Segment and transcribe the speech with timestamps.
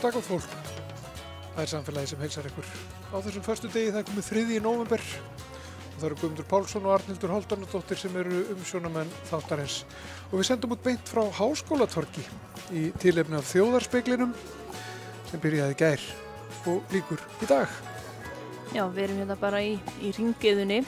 [0.00, 0.52] og dag á fólk.
[1.52, 2.68] Það er samfélagi sem heilsar ykkur.
[3.12, 6.86] Á þessum förstu degi það er komið þriði í nóvember og það eru Guðmundur Pálsson
[6.86, 9.82] og Arnildur Haldanadóttir sem eru umsjónamenn þáttarins.
[10.30, 12.24] Og við sendum út beint frá Háskólatorki
[12.72, 14.32] í tilefni af þjóðarspeglinum
[15.28, 16.06] sem byrjaði gær
[16.72, 17.68] og líkur í dag.
[18.72, 20.80] Já, við erum hérna bara í, í ringiðunni.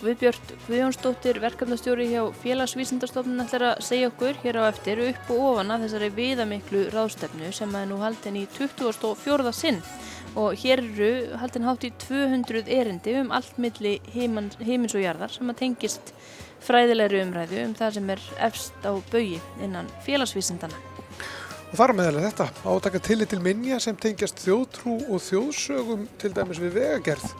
[0.00, 5.74] Viðbjörn Guðjónsdóttir, verkefnastjóri hjá félagsvísindarstofnun ætlar að segja okkur hér á eftir upp og ofan
[5.74, 9.52] að þessari viðamiklu ráðstefnu sem er nú haldin í 24.
[9.52, 9.82] sinn
[10.40, 11.10] og hér eru
[11.42, 16.14] haldin hátt í 200 erindi um allt milli heimins og jarðar sem að tengist
[16.64, 20.80] fræðilegri umræðu um það sem er efst á baui innan félagsvísindana.
[21.70, 26.62] Og þar meðalega þetta, átaka tillit til minja sem tengjast þjóðtrú og þjóðsögum til dæmis
[26.62, 27.34] við vegagerð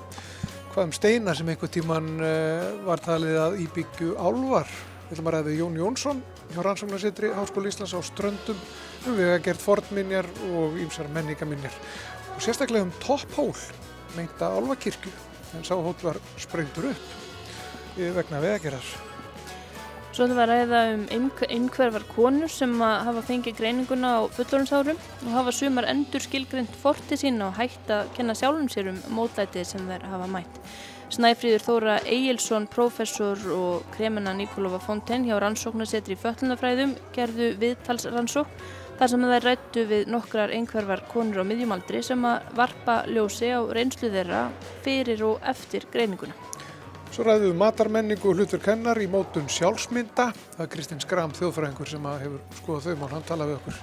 [0.71, 4.71] hvað um steina sem einhver tíman uh, var talið að íbyggju álvar.
[5.09, 8.63] Við ætlum að ræða Jón Jónsson hjá Rannsóknarsittri Háskóli Íslands á Ströndum
[9.11, 11.75] um við að gert fornminjar og ýmsar menningaminjar.
[12.37, 13.53] Og sérstaklega um topphól,
[14.15, 15.13] meinta álvakirkju,
[15.59, 17.15] en sá hól var sprengtur upp
[17.99, 19.10] vegna vegagerðar.
[20.21, 21.05] Svo þetta var ræða um
[21.49, 27.41] einhverfar konur sem hafa fengið greininguna á fullorðinsárum og hafa sumar endur skilgrind forti sín
[27.41, 30.61] og hægt að kenna sjálfum sér um mótlætið sem þær hafa mætt.
[31.17, 38.71] Snæfríður Þóra Egilson, professor og kremina Nikolova Fonten hjá rannsóknarsetri í föllunafræðum gerðu viðtalsrannsókn
[39.01, 43.65] þar sem þær rættu við nokkrar einhverfar konur á miðjumaldri sem að varpa ljósi á
[43.73, 44.51] reynslu þeirra
[44.85, 46.50] fyrir og eftir greininguna.
[47.11, 50.29] Svo ræðum við matarmenningu og hlutverk hennar í mótun sjálfsmynda.
[50.55, 53.81] Það er Kristinn Skram, þjóðfræðingur sem hefur skoðað þau mál, hann talaði við okkur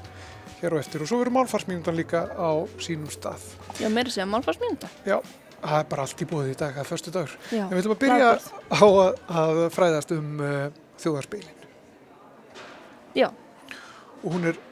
[0.62, 1.04] hér og eftir.
[1.04, 3.44] Og svo verður málfarsmyndan líka á sínum stað.
[3.82, 4.92] Já, mér er að málfarsmynda.
[5.04, 5.18] Já,
[5.58, 7.36] það er bara allt í bóði í dag, það er förstu dagur.
[7.52, 8.32] Já, en við ætlum að byrja
[8.72, 10.56] á að, að fræðast um uh,
[11.04, 11.68] þjóðarspilin.
[13.18, 13.28] Já.
[14.24, 14.64] Og hún er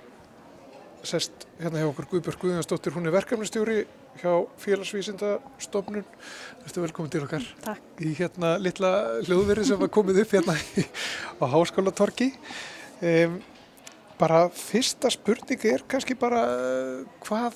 [1.06, 3.84] sest hérna hjá okkur Guðbjörg Guðjónsdóttir, hún er verkefnistjóri
[4.22, 4.34] hjá
[4.64, 6.06] félagsvísindastofnun.
[6.62, 7.84] Þú ert velkomin til okkar Takk.
[8.00, 8.92] í hérna litla
[9.26, 12.32] hljóðveri sem var komið upp hérna á Háskólatorki.
[13.02, 13.42] Um,
[14.20, 16.42] bara fyrsta spurning er kannski bara
[17.26, 17.54] hvað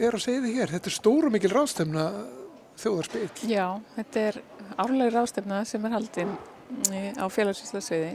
[0.00, 0.70] er að segja þig hér?
[0.72, 2.04] Þetta er stóru mikil ráðstemna
[2.80, 3.28] þjóðarspil.
[3.50, 3.66] Já,
[3.98, 4.40] þetta er
[4.80, 6.32] árlega ráðstemna sem er haldinn
[7.20, 8.12] á félagsvíslasviði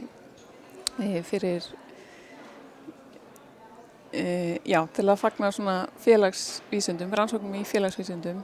[1.28, 1.62] fyrir
[4.16, 8.38] E, já, til að fagna svona félagsvísundum, rannsóknum í félagsvísundum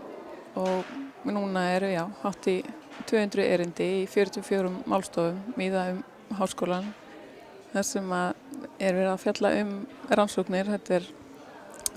[0.60, 0.90] og
[1.24, 2.58] núna eru, já, hátt í
[3.08, 6.02] 200 erindi í 44 málstofum miða um
[6.36, 6.90] háskólan
[7.72, 8.34] þar sem að
[8.76, 9.72] er verið að fjalla um
[10.12, 11.08] rannsóknir, þetta er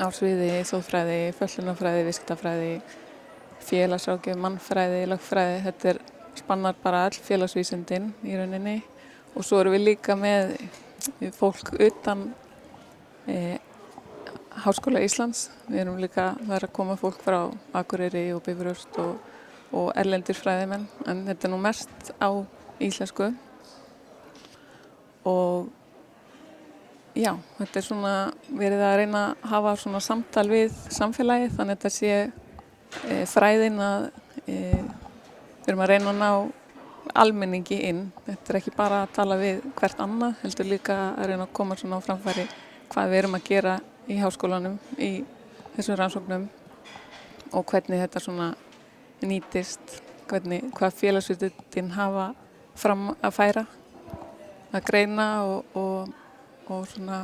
[0.06, 2.72] ásviði, þóðfræði, föllunafræði, viskitafræði,
[3.66, 6.02] félagsrákjöf, mannfræði, lagfræði, þetta er
[6.40, 8.80] spannar bara all félagsvísundin í rauninni.
[9.36, 10.56] Og svo eru við líka með
[11.36, 12.30] fólk utan
[13.28, 13.58] E,
[14.66, 15.50] Háskóla Íslands.
[15.68, 17.40] Við erum líka, er að koma fólk frá
[17.76, 19.18] Akureyri og Bifuröst og,
[19.76, 22.30] og erlendir fræðimenn en þetta er nú mest á
[22.80, 23.32] íslensku
[25.26, 25.72] og
[27.18, 28.14] já, þetta er svona
[28.52, 32.14] verið að reyna að hafa svona samtal við samfélagið þannig að þetta sé
[33.10, 34.08] e, fræðin að
[34.46, 34.60] e,
[35.66, 36.30] við erum að reyna að ná
[37.16, 38.06] almenningi inn.
[38.26, 41.78] Þetta er ekki bara að tala við hvert annað, heldur líka að reyna að koma
[41.80, 42.48] svona á framfæri
[42.92, 43.76] hvað við erum að gera
[44.08, 45.12] í háskólanum í
[45.76, 46.50] þessum rannsóknum
[47.56, 48.50] og hvernig þetta svona
[49.26, 52.34] nýtist, hvernig, hvað félagsvitutinn hafa
[52.76, 53.66] fram að færa,
[54.76, 56.14] að greina og, og,
[56.68, 57.24] og svona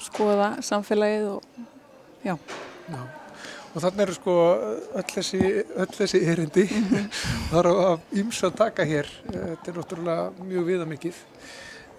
[0.00, 1.42] skoða samfélagið og
[2.24, 2.36] já.
[2.90, 3.02] já.
[3.70, 4.36] Og þannig eru sko
[4.98, 5.40] öll þessi,
[5.78, 7.04] öll þessi erindi, -hmm.
[7.50, 11.20] það eru að ymsa að taka hér, þetta er náttúrulega mjög viðamikið.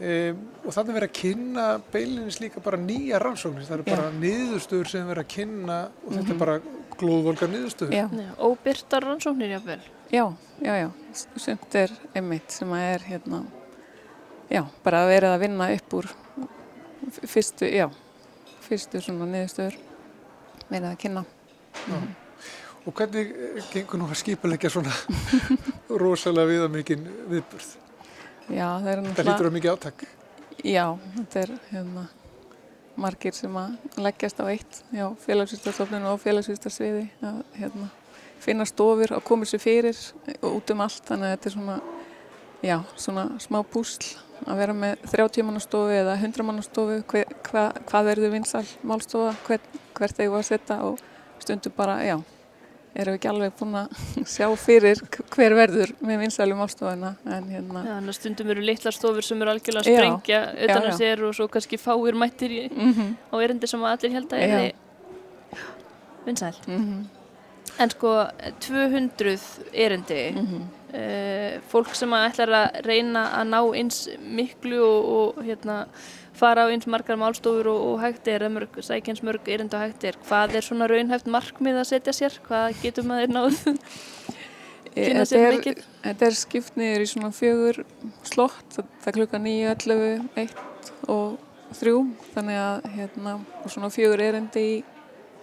[0.01, 1.63] Um, og þannig verður að kynna
[1.93, 4.15] beilinins líka bara nýja rannsóknir það eru bara já.
[4.17, 6.31] niðurstöður sem verður að kynna og þetta mm -hmm.
[6.33, 10.89] er bara glóðvolgar niðurstöður Óbyrtar rannsóknir jáfnvel Já, já, já
[11.35, 13.43] Sumt er einmitt sem að er hérna
[14.49, 16.09] já, bara að verða að vinna upp úr
[17.21, 17.91] fyrstu, já
[18.65, 19.77] fyrstu svona niðurstöður
[20.69, 22.15] verða að kynna mm -hmm.
[22.85, 23.35] Og hvernig
[23.71, 24.91] gengur nú að skipulegja svona
[26.01, 27.90] rosalega viðamikinn viðburð?
[28.49, 29.17] Já, það er náttúrulega...
[29.17, 30.03] Það lítur á mikið áttak.
[30.61, 30.85] Já,
[31.15, 32.03] þetta er hérna,
[33.01, 37.87] margir sem að leggjast á eitt já, félagsvístarstofnun og félagsvístarsviði að hérna,
[38.41, 40.01] finna stofur og koma sér fyrir
[40.45, 41.05] út um allt.
[41.07, 41.77] Þannig að þetta er svona,
[42.65, 44.11] já, svona smá púsl
[44.49, 49.35] að vera með 30 mannastofu eða 100 mannastofu hva, hva, hvað verður vinsal málstofa?
[49.45, 49.65] Hver,
[49.97, 51.01] hvert þegar við að setja og
[51.41, 52.17] stundum bara, já
[52.93, 54.01] erum við ekki alveg búin að
[54.33, 55.01] sjá fyrir
[55.35, 59.85] hver verður með vinsælum ástofana en hérna að stundum eru litlar stofur sem eru algjörlega
[59.85, 63.15] að sprengja utan að sér og svo kannski fáir mættir í, mm -hmm.
[63.31, 64.73] á erindi sem allir held að er
[66.25, 66.55] vinsæl.
[66.67, 67.09] Mm
[67.79, 68.25] En sko,
[68.59, 69.39] 200
[69.73, 70.61] erindi, -hmm.
[70.93, 75.05] uh, fólk sem að ætlar að reyna að ná eins miklu og,
[75.37, 75.85] og hérna,
[76.41, 80.05] fara á eins margar málstofur og, og hægt er, mörg, sækjans mörg erindi og hægt
[80.09, 82.39] er, hvað er svona raunhæft markmið að setja sér?
[82.47, 83.61] Hvað getur maður náð?
[84.91, 85.83] Kynna sér er, mikið?
[86.03, 87.77] þetta er skipt niður í svona fjögur
[88.27, 91.37] slott, það er klukka 9, 11, 1 og
[91.79, 91.93] 3,
[92.33, 93.35] þannig að hérna,
[93.71, 94.73] svona fjögur erindi í,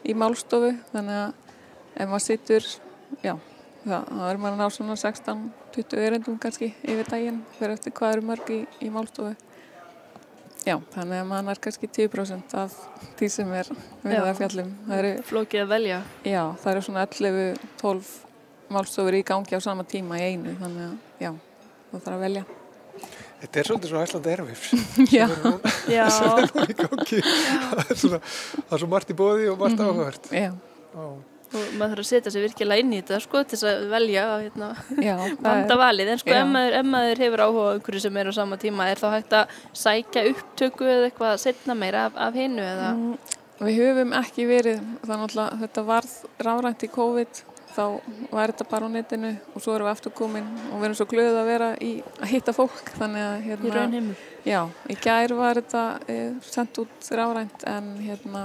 [0.05, 1.31] í málstofu, þannig að
[1.97, 2.69] ef maður sittur,
[3.25, 3.35] já,
[3.87, 8.29] það er maður að ná svona 16-20 erindum kannski yfir daginn, fyrir eftir hvað eru
[8.35, 9.33] mörg í, í málstofu.
[10.66, 12.75] Já, þannig að maður er kannski 10% af
[13.19, 13.69] því sem er
[14.02, 14.72] við það fjallum.
[14.88, 15.99] Það eru Flókið að velja.
[16.26, 18.10] Já, það eru svona 11-12
[18.75, 21.31] málstofur í gangi á sama tíma í einu, þannig að já,
[21.93, 22.44] það þarf að velja.
[23.38, 24.70] Þetta er svolítið svo æslandi erfifs.
[25.19, 25.26] Já,
[25.96, 26.06] Já,
[26.66, 27.20] í gangi.
[27.22, 28.20] það, er svona,
[28.58, 30.31] það er svo margt í bóði og margt áhugavert.
[30.34, 30.50] já,
[30.99, 31.08] Já.
[31.49, 34.25] Og maður þarf að setja sig virkilega inn í þetta sko til þess að velja
[34.35, 35.15] hérna, já,
[35.53, 36.12] er, valið.
[36.12, 39.03] En sko ef maður, ef maður hefur áhuga einhverju sem er á sama tíma er
[39.03, 42.95] þá hægt að sækja upptöku eða eitthvað setna meira af, af hinnu eða?
[42.97, 47.45] Mm, við höfum ekki verið, þannig að þetta varð rárænt í COVID,
[47.79, 47.85] þá
[48.33, 51.06] var þetta bara á netinu og svo erum við aftur komin og við erum svo
[51.11, 54.27] glöðið að vera í að hitta fólk, þannig að í hérna, raun heimur.
[54.49, 54.61] já,
[54.91, 56.19] í gær var þetta e,
[56.49, 58.45] sendt út rárænt en hérna,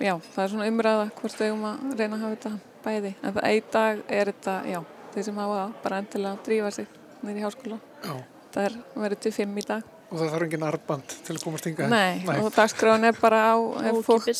[0.00, 2.52] já, það er svona umræða hvort við eigum að reyna að hafa þetta
[2.84, 4.80] bæði, en það einn dag er þetta, já,
[5.14, 8.14] þeir sem hafa bara endilega að drífa sig nýri í háskóla, Já.
[8.54, 9.96] það er verið til fimm í dag.
[10.10, 11.90] Og það þarf engin arband til að komast ynga.
[11.92, 13.56] Nei, og dagskráin er bara á,
[13.90, 14.32] ef fólk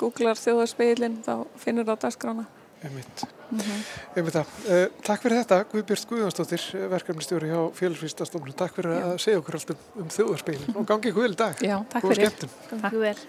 [0.00, 2.46] googlar þjóðarspeilin þá finnur það dagskrána.
[2.80, 3.26] Einmitt.
[3.50, 3.82] Mm
[4.16, 4.52] Einmitt það.
[4.64, 6.62] Uh, takk fyrir þetta, Guðbjörn Guðjónsdóttir,
[6.94, 8.56] verkefnistjóri hjá Félagsvísastofnun.
[8.56, 9.02] Takk fyrir Já.
[9.10, 11.60] að segja okkur allt um, um þjóðarspeilin og gangi ykkur vel í dag.
[11.66, 12.30] Já, takk Góða
[12.94, 13.26] fyrir.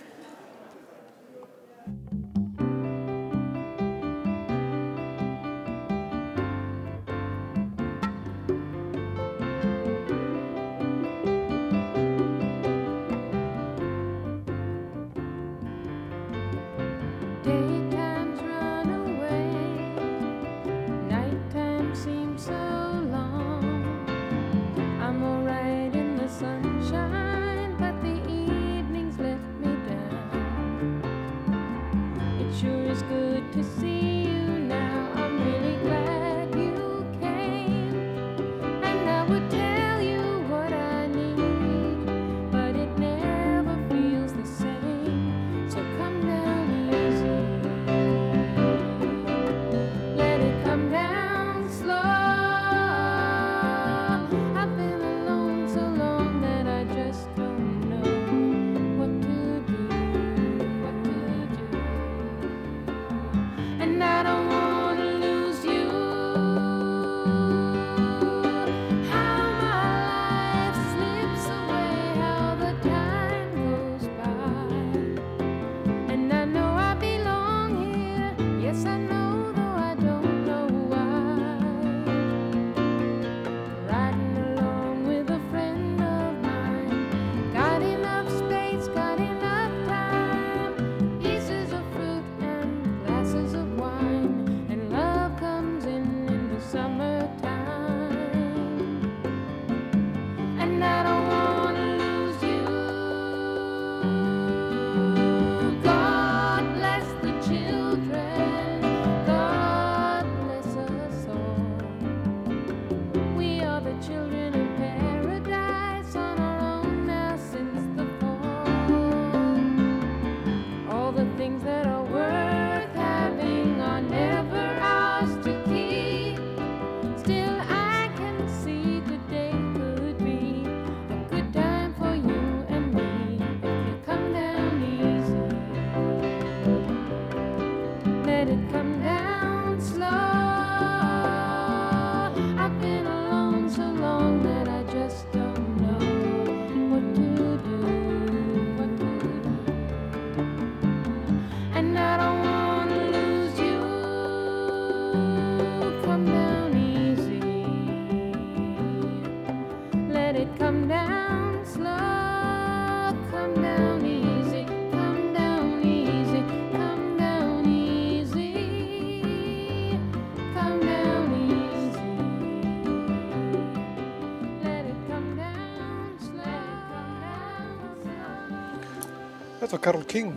[179.81, 180.33] Var Karol King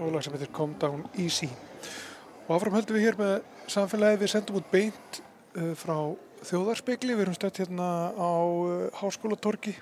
[0.00, 1.48] og lag sem heitir Come Down Easy.
[2.48, 3.34] Og áfram höldum við hér með
[3.70, 5.18] samfélagi, við sendum út beint
[5.56, 5.96] uh, frá
[6.44, 9.74] þjóðarspegli, við erum stödd hérna á uh, Háskólatorgi.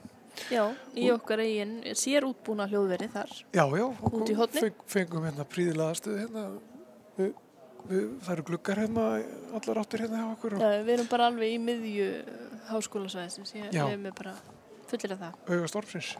[0.50, 0.64] Já,
[0.96, 3.32] í okkar eigin sér útbúna hljóðveri þar.
[3.52, 4.62] Já, já, og Út í horni?
[4.64, 6.44] feng- fengum hérna príðilega stuð hérna.
[7.82, 9.04] Við, það eru gluggar hérna,
[9.58, 12.10] allar áttir hérna hjá okkur og Já, við erum bara alveg í miðju
[12.70, 13.54] háskólasvæðisins.
[13.58, 14.36] Ég hef mig bara
[14.92, 15.34] fullir af það.
[15.56, 16.12] auga stormsins,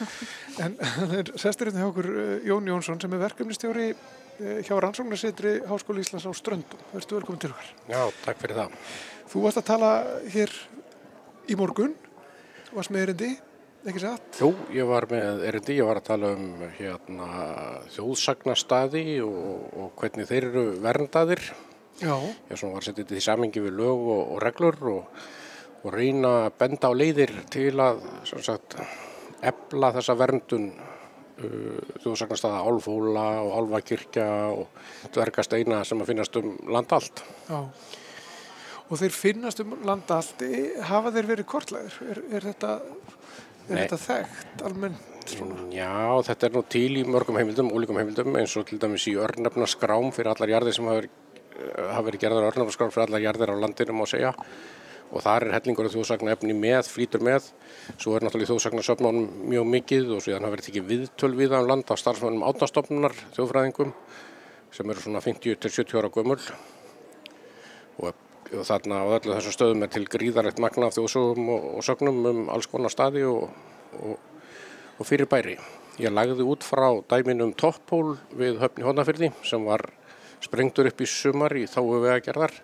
[0.64, 4.74] En hann er sestur hérna hjá okkur uh, Jón Jónsson sem er verkefnistjóri uh, hjá
[4.84, 6.80] Rannsóknarsetri Háskóla Íslands á Ströndum.
[6.94, 7.70] Verður velkomin til okkar.
[7.90, 8.78] Já, takk fyrir það.
[9.30, 9.92] Þú varst að tala
[10.34, 10.54] hér
[11.50, 11.94] í morgun,
[12.74, 13.30] varst með erindi,
[13.86, 14.38] ekki satt?
[14.42, 17.28] Jú, ég var með erindi, ég var að tala um hérna
[17.94, 21.42] þjóðsagnastadi og, og hvernig þeir eru verndaðir.
[22.00, 22.14] Já,
[22.48, 25.24] Ég var að setja þetta í samingi við lög og, og reglur og,
[25.80, 28.76] og reyna að benda á leiðir til að sagt,
[29.40, 36.92] ebla þessa verndun uh, þjóðsagnastada Álfóla og Álfakirkja og dvergasteina sem að finnast um land
[36.96, 37.24] allt.
[37.48, 37.64] já.
[38.90, 41.98] Og þeir finnast um landa allt, E- hafa þeir verið kortlæðir?
[42.10, 42.70] Er, er, þetta,
[43.68, 45.60] er þetta þekkt almennt svona?
[45.70, 49.14] Já, þetta er nú til í mörgum heimildum, ólíkum heimildum, eins og til dæmis í
[49.14, 54.04] örnefnaskrám fyrir allar jarðir sem hafa verið, gerðar örnefnaskrám fyrir allar jarðir á landinu má
[54.10, 54.34] segja
[55.10, 57.50] og þar er hellingur af þjóðsagna efni með, flýtur með,
[57.98, 61.90] svo er náttúrulega þjóðsagnasöfnunum mjög mikið og síðan hafa verið tekið viðtöl við um land
[61.90, 63.92] af starfsmönnum átnastofnunar, þjóðfræðingum
[64.76, 66.38] sem eru svona 50 til 70 ára gömul.
[68.00, 68.14] Og,
[68.54, 72.22] og þarna á öllu þessum stöðum er til gríðarlegt magna af þjóðsögum og, og sögnum
[72.30, 73.50] um alls konar staði og,
[74.06, 75.58] og fyrir bæri.
[76.00, 79.88] Ég lagði út frá dæminum Toppól við höfni Hónafyrði sem var
[80.40, 82.54] sprengtur upp í sumar í þáu vegagerðar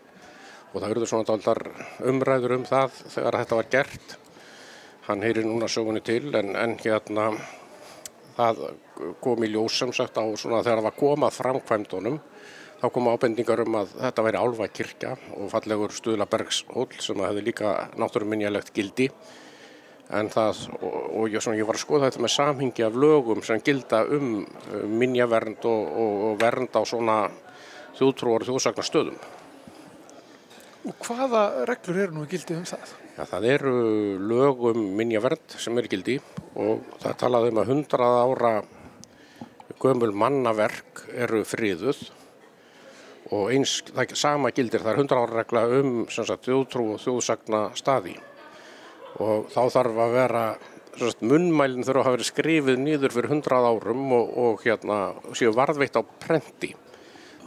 [0.77, 1.63] og það verður svona daldar
[2.05, 4.17] umræður um það þegar þetta var gert.
[5.07, 7.31] Hann heyri núna sögunni til en, en hérna
[8.37, 8.61] það
[9.25, 12.19] kom í ljós sem sagt á svona þegar það var komað framkvæmdunum
[12.77, 18.75] þá koma ábendingar um að þetta væri álfakirkja og fallegur Stuðlabergshóll sem hefði líka náttúruminjalegt
[18.77, 19.09] gildi
[20.13, 23.41] en það, og, og ég, svona, ég var að skoða þetta með samhengi af lögum
[23.47, 24.45] sem gilda um
[25.01, 27.17] minjavernd og, og, og vernd á svona
[27.97, 29.17] þjóðtrúar og þjóðsagnastöðum.
[30.87, 32.91] Og hvaða reglur eru nú í gildi um það?
[33.17, 33.71] Já, það eru
[34.23, 36.15] lög um minjavernd sem er gildi
[36.55, 38.53] og það talaði um að 100 ára
[39.83, 42.05] gömul mannaverk eru friðuð.
[43.35, 47.65] Og eins, það sama gildir, það er 100 ára regla um sagt, þjóðtrú og þjóðsagna
[47.75, 48.15] staði
[49.17, 50.45] og þá þarf að vera
[51.01, 55.01] sagt, munnmælinn þurfa að hafa verið skrifið nýður fyrir 100 árum og, og hérna
[55.35, 56.77] séu varðveitt á prenti.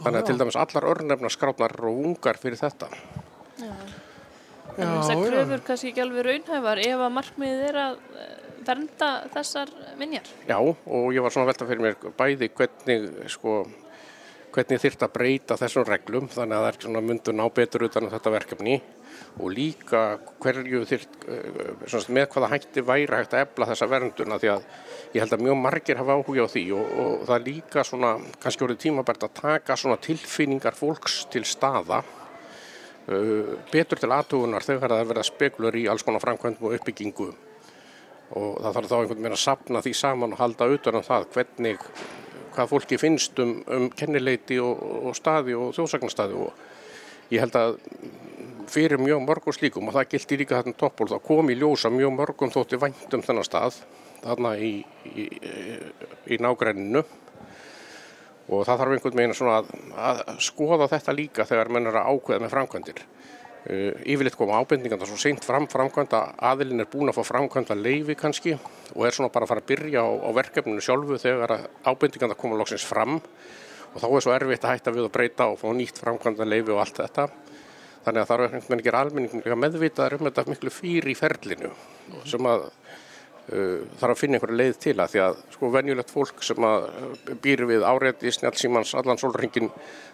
[0.02, 2.92] Þannig að til dæmis allar örnefna skrátnar eru ungar fyrir þetta
[4.76, 8.32] þess að kröfur kannski ekki alveg raunhæfar ef að markmiðið er að eh,
[8.66, 10.32] vernda þessar minjar.
[10.48, 13.56] Já, og ég var svona að velta fyrir mér bæði hvernig, sko,
[14.54, 18.08] hvernig þyrft að breyta þessum reglum þannig að það er svona myndu ná betur utan
[18.08, 18.80] um þetta verkefni
[19.40, 20.02] og líka
[20.42, 24.64] hverju þyrft, eh, með hvaða hætti væri hægt að ebla þessa vernduna því að
[25.14, 28.14] ég held að mjög margir hafa áhuga á því og, og það er líka svona,
[28.42, 32.02] kannski orðið tímabært að taka svona tilfinningar fólks til staða
[33.72, 37.28] betur til aðtugunar þegar það er verið að spekulur í alls konar framkvæmdum og uppbyggingu.
[38.38, 41.28] Og það þarf þá einhvern veginn að sapna því saman og halda utan um það
[41.34, 41.86] hvernig,
[42.54, 47.80] hvað fólki finnst um, um kennileiti og, og staði og þjóðsagnastadi og ég held að
[48.70, 52.14] fyrir mjög mörgum slíkum og það gildi líka þarna toppból þá kom í ljósa mjög
[52.14, 53.80] mörgum þótti vænt um þennan stað
[54.20, 54.72] þarna í,
[55.10, 55.26] í,
[56.30, 57.02] í nágræninu
[58.50, 62.10] og það þarf einhvern veginn svona að, að skoða þetta líka þegar menn er að
[62.14, 63.02] ákveða með framkvæmdir.
[63.60, 68.16] Uh, yfirleitt koma ábendingarna svo seint fram framkvæmda, aðilinn er búin að fá framkvæmda leifi
[68.16, 71.66] kannski og er svona bara að fara að byrja á, á verkefninu sjálfu þegar að
[71.84, 75.60] ábendingarna koma loksins fram og þá er svo erfitt að hætta við að breyta og
[75.60, 77.28] fá nýtt framkvæmda leifi og allt þetta.
[78.00, 81.16] Þannig að það er einhvern veginn ekki almenning líka meðvitaðar um þetta miklu fyrir í
[81.18, 81.72] ferlinu
[82.24, 82.64] sem að
[83.50, 87.34] þarf að finna einhverja leið til að því að sko venjulegt fólk sem að uh,
[87.42, 89.70] býr við áreiti snjálfsímans allan sólringin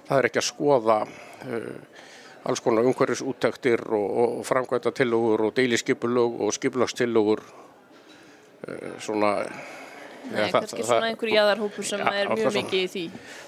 [0.08, 1.70] það er ekki að skoða uh,
[2.46, 4.06] alls konar umhverfis úttektir og,
[4.40, 7.42] og framkvæmda tillögur og deiliskipulög og skipulagstillögur
[8.68, 9.32] uh, svona
[10.26, 13.02] Nei, ja, það- kannski það- svona einhver jaðarhópur sem Já, er mjög mikið í því.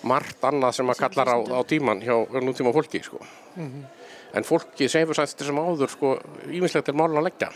[0.06, 3.18] margt annað sem að Sem kallar á, á tíman hjá nútíma fólki sko.
[3.58, 6.12] en fólki segir sætt þessum áður sko,
[6.52, 7.48] ímislegt til mála að leggja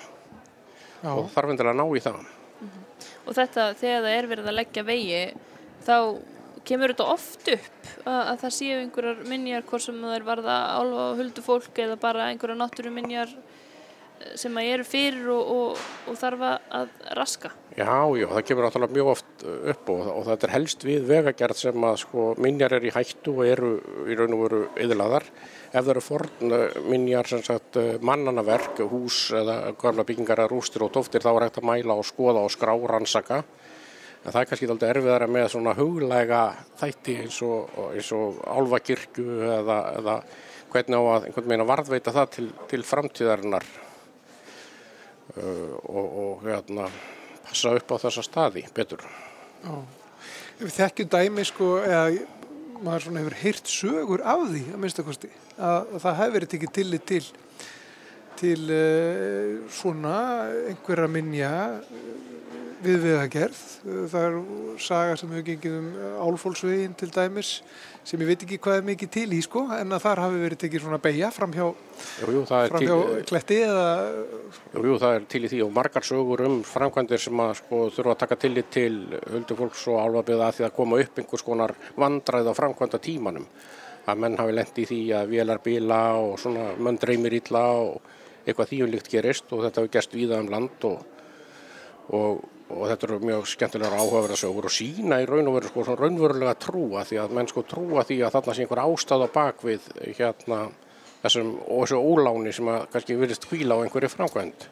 [1.03, 2.21] Já, og þarf endilega að ná í það.
[3.23, 5.23] Og þetta, þegar það er verið að leggja vegi,
[5.83, 5.97] þá
[6.67, 10.59] kemur þetta oft upp að, að það séu einhverjar minjar, hvort sem það er varða
[10.79, 13.33] álfa og huldu fólk eða bara einhverjar náttúru minjar
[14.39, 17.51] sem að eru fyrir og, og, og þarf að- raska.
[17.73, 17.89] Já,
[18.19, 21.87] já, það kemur náttúrulega mjög oft upp og, og þetta er helst við vegagerð sem
[21.89, 23.71] að sko minjar er í hættu og eru
[24.13, 25.29] í raun og veru yðlaðar.
[25.73, 26.55] Ef það eru forn
[26.93, 31.47] minjar sem sagt eh, mannanaverk, hús eða gamla byggingar eða rústir og tóftir þá er
[31.47, 33.43] hægt að mæla og skoða og skrá rannsaka.
[34.23, 36.43] En það er kannski aldrei erfiðara með svona huglæga
[36.79, 40.19] þætti eins og, og álfakirkju eða, eða
[40.73, 41.27] hvernig á að
[41.63, 43.82] að varðveita það til, til framtíðarinnar uh,
[45.37, 46.89] og, og hérna,
[47.47, 49.05] passa upp á þessa staði betur.
[50.61, 52.07] Við þekkjum dæmi sko, eða
[52.83, 56.75] maður svona hefur heyrt sögur af því að minnstakosti að, að það hefur verið tekið
[56.79, 57.25] tillit til
[58.43, 60.17] til uh, svona
[60.71, 61.53] einhverja minja
[62.85, 63.63] við viðagerð.
[64.13, 64.37] Það er
[64.83, 65.89] saga sem hefur gengið um
[66.27, 67.57] álfólksveginn til dæmis
[68.03, 70.61] sem ég veit ekki hvað er mikið til í sko en að þar hafi verið
[70.65, 71.67] tekið svona beigja fram hjá,
[72.23, 75.61] Jú, jú, það fram til, hjá kletti eða jú, jú, það er til í því
[75.67, 78.97] og margar sögur um framkvæmdir sem að sko, þurfa að taka tillit til
[79.31, 83.47] huldufólks og álfabiða að því að koma upp einhvers konar vandræð á framkvæmda tímanum.
[84.03, 88.01] Að menn hafi lent í því að vélar bíla og svona menn dreymir illa og
[88.43, 91.05] eitthvað þýjumlíkt gerist og þetta hefur gerst víða um land og,
[92.11, 95.85] og, og þetta eru mjög skemmtilegar áhugaverða sögur og sína í raun og veru sko
[95.87, 99.29] svona raunverulega trúa því að menn sko trúa því að þarna sé einhver ástæð á
[99.37, 100.61] bakvið hérna
[101.23, 104.67] þessum og þessu óláni sem að kannski virðist hvíla á einhverju framkvæmd.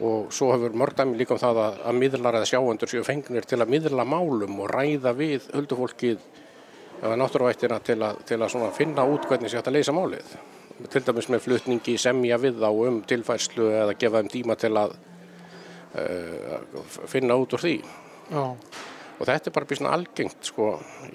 [0.00, 3.44] Og svo hefur mörg dæmi líka um það að, að miðlar eða sjáendur séu fengnir
[3.44, 6.22] til að miðla málum og ræða við huldufólkið
[7.02, 10.32] eða náttúruvættina til að, til að finna út hvernig sé hægt að leysa málið.
[10.88, 14.96] Til dæmis með flutningi semja við þá um tilfærslu eða gefa þeim tíma til að
[17.10, 17.74] finna út úr því.
[18.30, 18.44] Já,
[19.20, 20.72] og þetta er bara býsna algengt sko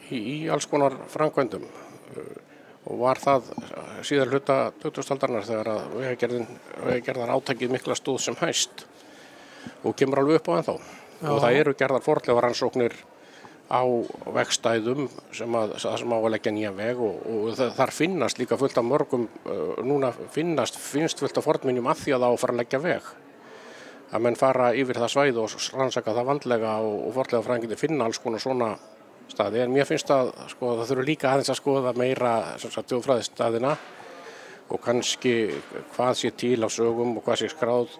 [0.09, 1.63] í, í alls konar framkvæmdum.
[2.15, 2.35] Uh,
[2.85, 3.47] og var það
[4.05, 6.51] síðar hluta 2000-aldarnar þegar að vegagerðin,
[6.83, 8.85] vegagerðar átakið mikla stóð sem hæst.
[9.81, 10.75] Og kemur alveg upp á ennþá.
[11.25, 12.93] Og það eru gerðar forlega rannsóknir
[13.65, 13.81] á
[14.35, 18.85] vegstæðum sem að, sem að leggja nýja veg og, og þar finnast líka fullt af
[18.85, 22.55] mörgum uh, núna finnast, finnst fullt af fornminjum að því að það á að fara
[22.55, 23.09] að leggja veg
[24.11, 28.05] að menn fara yfir það svæð og rannsaka það vandlega og, og forlega fræðingindi finna
[28.05, 28.75] alls konar svona
[29.31, 29.63] staði.
[29.63, 33.73] En mér finnst að sko, það þurfa líka aðeins að skoða meira þjóðfræðistaðina
[34.65, 35.35] og kannski
[35.95, 37.93] hvað sé til á sögum og hvað sé skráð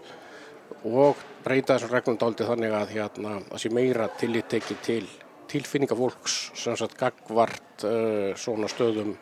[0.85, 5.05] og breyta þessum reglum dálítið þannig að hérna, það sé meira tillit tekið til
[5.49, 9.13] tilfinninga fólks sem sagt gagvart uh, svona stöðum.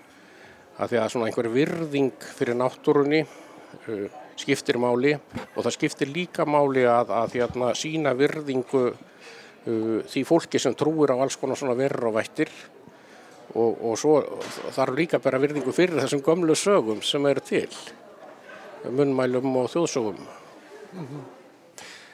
[0.80, 4.08] Að því að svona einhver virðing fyrir náttúrunni uh,
[4.39, 10.62] skiptir máli og það skiptir líka máli að, að hérna, sína virðingu uh, því fólki
[10.62, 12.54] sem trúir á alls konar svona verður og vættir.
[13.54, 14.15] Og, og svo
[14.74, 17.67] þarf líka bara virðingu fyrir þessum gömlu sögum sem eru til
[18.89, 20.17] munnmælum og þjóðsögum.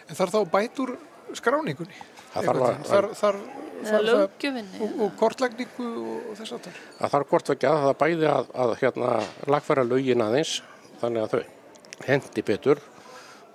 [0.10, 0.96] En þarf þá bætur
[1.38, 1.96] skráningunni?
[2.34, 3.40] Það þarf að- þar, þar,
[3.80, 4.80] Eða þar, löggjöfinni.
[4.84, 9.14] og, og kortlagningu og þess að þar að þarf að það bæði að, að hérna,
[9.48, 10.58] lagfæra lögin aðeins
[11.00, 11.59] þannig að þau
[12.08, 12.82] hendi betur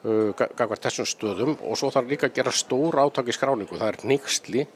[0.04, 1.56] uh, gagvart þessum stöðum.
[1.64, 3.78] Og svo þarf líka að gera stór átak í skráningu.
[3.80, 4.66] Það er nýgsli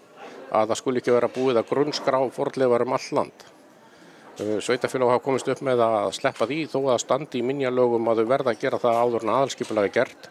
[0.49, 3.47] að það skuli ekki vera búið að grunnskrá forleifar um all land.
[4.39, 8.23] Uh, Sveitafélag hafa komist upp með að sleppa því þó að standi í minjalögum að
[8.23, 10.31] þau verða að gera það áður en aðalskipulega er gert.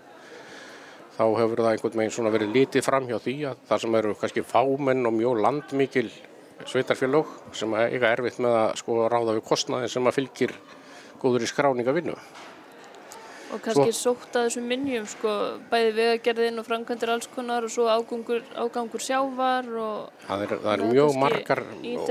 [1.17, 4.17] Þá hefur það einhvern veginn svona verið litið fram hjá því að það sem eru
[4.21, 6.09] kannski fámenn og mjög landmikil
[6.65, 10.53] sveitarfélög sem eiga erfitt með að sko ráða við kostnaðin sem að fylgir
[11.21, 12.15] góður í skráningavinnu.
[13.55, 15.33] Og kannski sótt að þessum minnjum, sko,
[15.71, 20.73] bæði vegagerðin og framkvæmdir alls konar og svo ágangur, ágangur sjávar og Það er, það
[20.73, 21.63] er mjög margar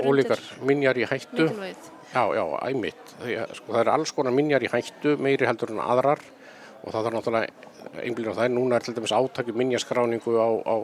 [0.06, 1.50] ólíkar minjar í hættu.
[2.14, 3.12] Já, já, æmitt.
[3.58, 6.24] Sko, það er alls konar minjar í hættu, meiri heldur en aðrar
[6.82, 8.56] og það þarf náttúrulega einblíðan á það.
[8.56, 10.76] Núna er til dæmis átaki minjaskráningu á, á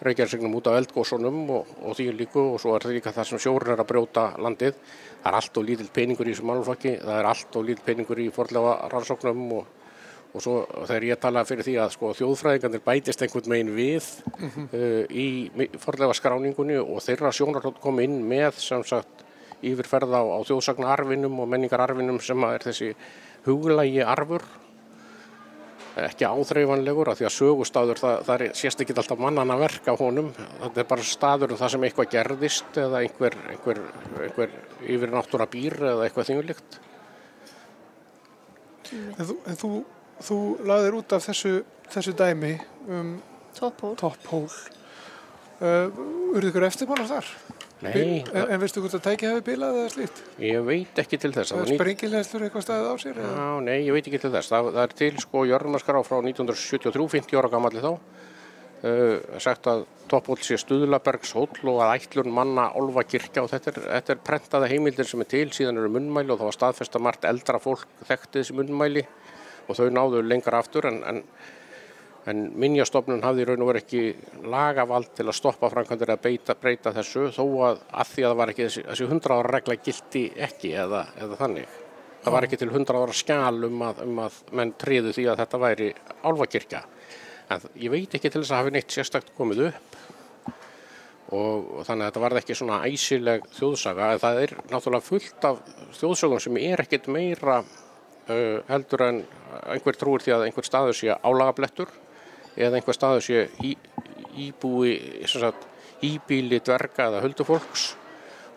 [0.00, 3.42] Reykjavíksegnum út á eldgósunum og, og því líku og svo er það líka það sem
[3.44, 4.78] sjórun er að brjóta landið.
[5.20, 8.22] Það er allt og lítill peningur í þessum málflokki, það er allt og lítill peningur
[8.24, 9.74] í forlega rannsóknum og,
[10.30, 10.54] og svo
[10.86, 15.26] þegar ég tala fyrir því að sko, þjóðfræðingarnir bætist einhvern megin við uh, í
[15.82, 19.24] forlega skráningunni og þeirra sjónarhótt kom inn með sem sagt
[19.66, 22.90] yfirferð á, á þjóðsagnarfinum og menningararfinum sem að er þessi
[23.44, 24.44] huglægi arfur.
[26.00, 29.96] Ekki áþreifanlegur af því að sögustadur það, það er, sést ekki alltaf mannan að verka
[29.98, 30.30] honum.
[30.62, 33.82] Þetta er bara staður um það sem eitthvað gerðist eða einhver, einhver,
[34.22, 34.54] einhver
[34.86, 36.78] yfir náttúra býr eða eitthvað þingulíkt
[38.90, 39.70] en þú, en þú,
[40.26, 41.54] þú laðir út af þessu,
[41.90, 42.54] þessu dæmi
[42.88, 43.14] um
[43.56, 43.96] Topphól.
[43.98, 44.16] top
[45.60, 45.88] uh,
[46.36, 47.30] urðu ykkur eftirmálar þar?
[47.80, 50.18] Nei, En, en veistu hvort að tæki hafi bilað eða slíkt?
[50.44, 51.54] ég veit ekki til þess.
[51.54, 53.20] Það ný- sprengilegslur eitthvað staðið á sér?
[53.22, 53.30] Eða?
[53.40, 54.50] Já, nei, ég veit ekki til þess.
[54.52, 57.92] Það, það er til sko jörgmaskara frá 1973, 50 ára gammalli þá.
[58.80, 63.74] Uh, sagt að toppból sé Stuðlabergs hóll og að ætlun manna Álfa kirkja og þetta
[63.74, 67.02] er, þetta er prentaða heimildir sem er til, síðan eru munnmæli og það var staðfesta
[67.04, 69.02] margt eldra fólk þekkti þessi munnmæli
[69.70, 71.20] og þau náðu lengra aftur en, en,
[72.30, 76.94] en minjastofnun hafði raun og verið ekki lagavald til að stoppa framkvæmdur að beita, breyta
[76.96, 80.24] þessu þó að að því að það var ekki þessi, þessi 100 ára regla gildi
[80.48, 81.78] ekki eða, eða þannig.
[82.20, 85.40] Það var ekki til 100 ára skjal um að, um að menn triðu því að
[85.40, 86.82] þetta væri álfakirkja.
[87.50, 89.96] En ég veit ekki til þess að hafi neitt sérstakt komið upp
[91.30, 94.10] og, þannig að þetta varð ekki svona æsileg þjóðsaga.
[94.14, 95.62] En það er náttúrulega fullt af
[95.98, 97.60] þjóðsögum sem er ekkit meira
[98.28, 99.22] heldur en
[99.70, 101.90] einhver trúir því að einhver staður sé álagablettur
[102.56, 103.74] eða einhver staður sé í,
[104.48, 104.94] íbúi,
[105.30, 105.66] sagt,
[106.04, 107.90] íbíli dverga eða huldufólks.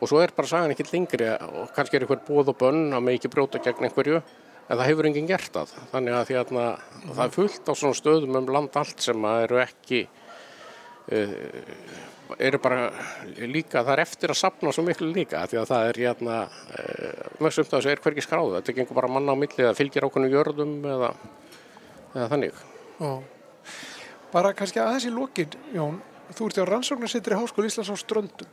[0.02, 3.06] Og svo er bara sagan ekkert lengri og kannski er einhver bóð og bönn að
[3.06, 5.76] með ekki brjóta gegn einhverju en það hefur enginn gert það.
[5.94, 9.62] Þannig að að það er fullt á svona stöðum um land allt sem að eru
[9.64, 10.02] ekki
[11.14, 11.34] uh,
[12.40, 12.88] eru bara
[13.38, 17.28] líka, það er eftir að sapna svo miklu líka því að það er hérna uh,
[17.40, 20.08] mjög sumt að þessu er hvergi skráðu þetta gengur bara manna á milli eða fylgir
[20.08, 21.12] ákveðnu jörðum eða,
[22.16, 22.62] eða þannig
[23.04, 23.14] Já.
[24.34, 26.00] Bara kannski aðeins í lokin, Jón,
[26.34, 28.50] þú ert á rannsóknarsittri Háskóli Íslands á Ströndum.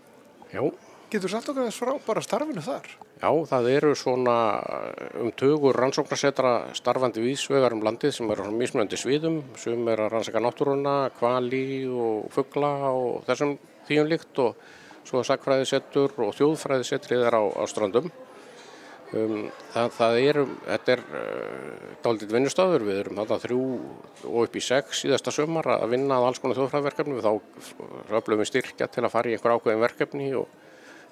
[0.53, 0.61] Já,
[1.11, 2.87] Getur sagt okkar þess frá bara starfinu þar?
[3.21, 4.35] Já, það eru svona
[5.21, 10.15] um tugur rannsóknarsetra starfandi vísvegar um landið sem eru á mismunandi sviðum, sem er að
[10.15, 13.59] rannsaka náttúruna, kvali og fuggla og þessum
[13.91, 14.63] þýjum líkt og
[15.05, 18.09] svo sakfræðisettur og þjóðfræðisetrið er á, á strandum.
[19.11, 23.63] Um, það, það er, þetta er uh, dálítið vinnustöður, við erum þarna þrjú
[24.31, 28.41] og upp í sex síðasta sömar að vinna að alls konar þjóðfræðverkefni, við þá öflum
[28.41, 30.49] við styrkja til að fara í einhver ákveðin verkefni og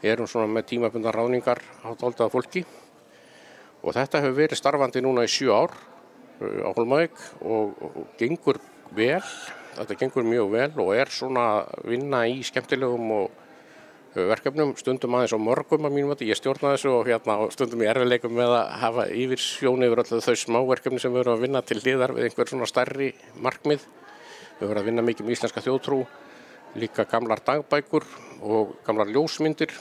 [0.02, 2.62] erum svona með tímabundar ráðningar á dáltaða fólki
[3.82, 8.60] og þetta hefur verið starfandi núna í sjö ár uh, á Holmavík og, og gengur
[8.94, 9.22] vel,
[9.76, 15.18] þetta gengur mjög vel og er svona að vinna í skemmtilegum og uh, verkefnum, stundum
[15.18, 18.38] aðeins á mörgum að mínum að ég stjórna þessu og hérna og stundum í erfileikum
[18.38, 21.64] með að hafa yfir sjón yfir öllu þau smá verkefni sem við erum að vinna
[21.66, 23.82] til hliðar við einhver svona stærri markmið.
[24.58, 26.00] Við erum að vinna mikið með íslenska þjóðtrú,
[26.76, 28.04] líka gamlar dagbækur
[28.42, 29.72] og gamlar ljósmyndir.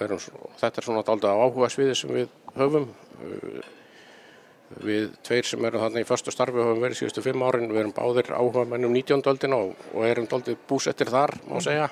[0.00, 0.20] Erum,
[0.60, 2.88] þetta er svona dálta á áhuga sviði sem við höfum.
[4.82, 7.92] Við tveir sem erum þarna í förstu starfi höfum verið síðustu fimm árin, við erum
[7.94, 9.22] báðir áhuga mennum 19.
[9.30, 11.86] öldina og, og erum dáltið búsettir þar, má segja.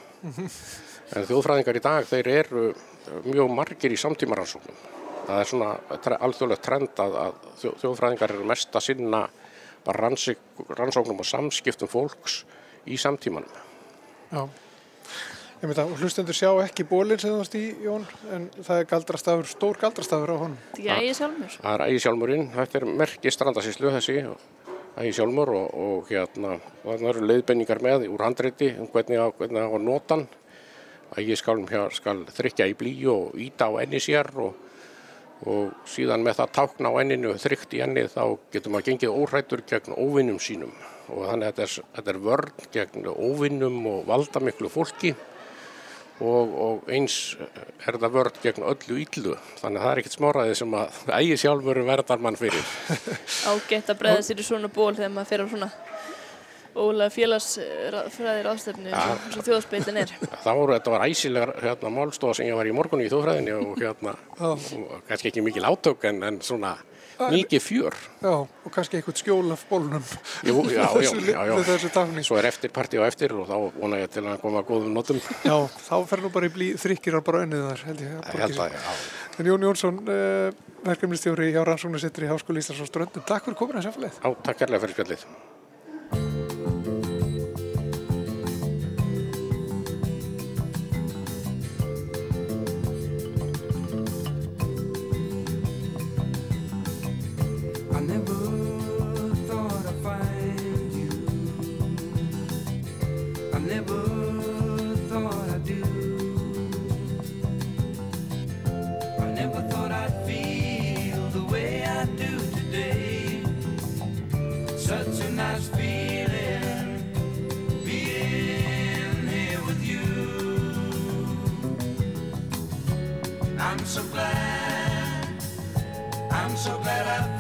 [1.15, 2.65] En þjóðfræðingar í dag, þeir eru
[3.29, 4.81] mjög margir í samtímaransóknum.
[5.29, 9.23] Það er svona alþjóðlegt trend að, að þjó- þjóðfræðingar eru mest að sinna
[9.87, 12.41] rannsóknum og samskiptum fólks
[12.91, 13.55] í samtímanum.
[14.35, 14.49] Já.
[15.65, 18.03] Ég veit að hlustendur sjá ekki bólinn sem þú varst í, Jón,
[18.35, 20.59] en það er galdrastafur, stór galdrastafur á honum.
[20.77, 21.55] Já, ég sjálfur.
[21.55, 24.17] Það er ægisjálmurinn, þetta er merki strandasíslu þessi,
[25.01, 29.71] ægisjálmur og, og hérna, það eru leiðbenningar með úr handreiti um hvernig á, hvernig á
[29.71, 30.27] að nota hann.
[31.15, 34.59] Ægiskálm hér skal þrykja í blí og íta á enni sér og,
[35.47, 39.65] og síðan með það tákna á enninu þrykt í enni þá getur maður gengið óhrættur
[39.71, 40.75] gegn óvinnum sínum
[41.11, 45.15] og þannig að þetta er, þetta er vörn gegn óvinnum og valdamiklu fólki.
[46.23, 47.35] Og, og eins
[47.83, 51.39] er það vörð gegn öllu íllu þannig að það er ekkert smáraði sem að ægi
[51.43, 52.69] sjálfur verðar mann fyrir.
[53.51, 55.71] Ágætt að breyða sér í svona ból þegar maður fer á svona
[56.75, 60.15] ólega félagsfræði ráðstefnu eins og þjóðspeitin er.
[60.47, 63.83] það voru, þetta var æsilegar hérna, málstofa sem ég var í morgun í þjóðfræðinni og
[63.83, 66.77] hérna, og kannski ekki mikil átök en, en svona
[67.19, 70.05] mikið fjör Já, og kannski eitthvað skjól af bólnum.
[70.47, 71.89] Jú, já, já, já, já.
[71.95, 72.25] tafni.
[72.27, 75.21] svo er eftirparti á eftir og þá vona ég til að koma að góðum notum
[75.45, 75.57] Já,
[75.89, 78.15] þá fer nú bara í blí þrykkir bara önnið þar, held ég.
[78.15, 78.95] ég held að, já,
[79.35, 80.53] En Jón Jónsson, uh,
[80.87, 83.25] verkefnistjóri hjá Rannsóknarsittri í Háskóli Íslands á Ströndum.
[83.27, 84.21] Takk fyrir komin að sérfæleið.
[84.23, 85.27] já, takk kærlega fyrir spjallið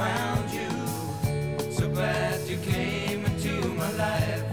[0.05, 0.71] found you.
[1.73, 4.45] So glad you came into my life.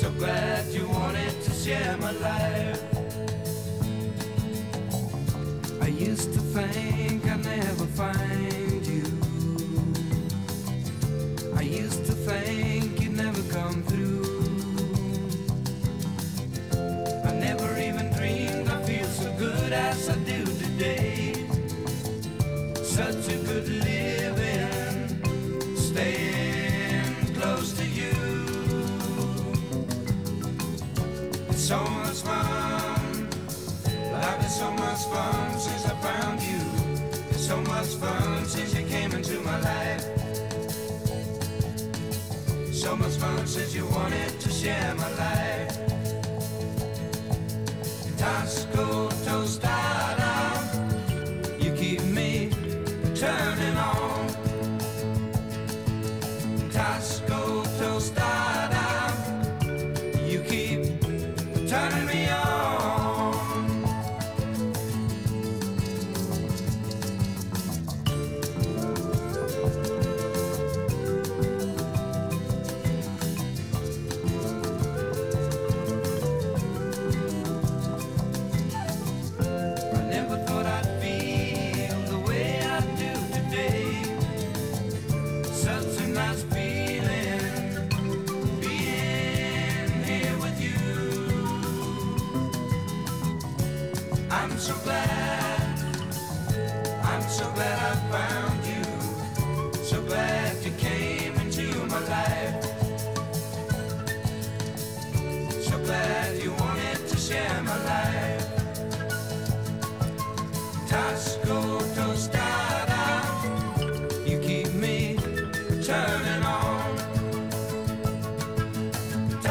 [0.00, 2.82] So glad you wanted to share my life.
[5.80, 8.61] I used to think I'd never find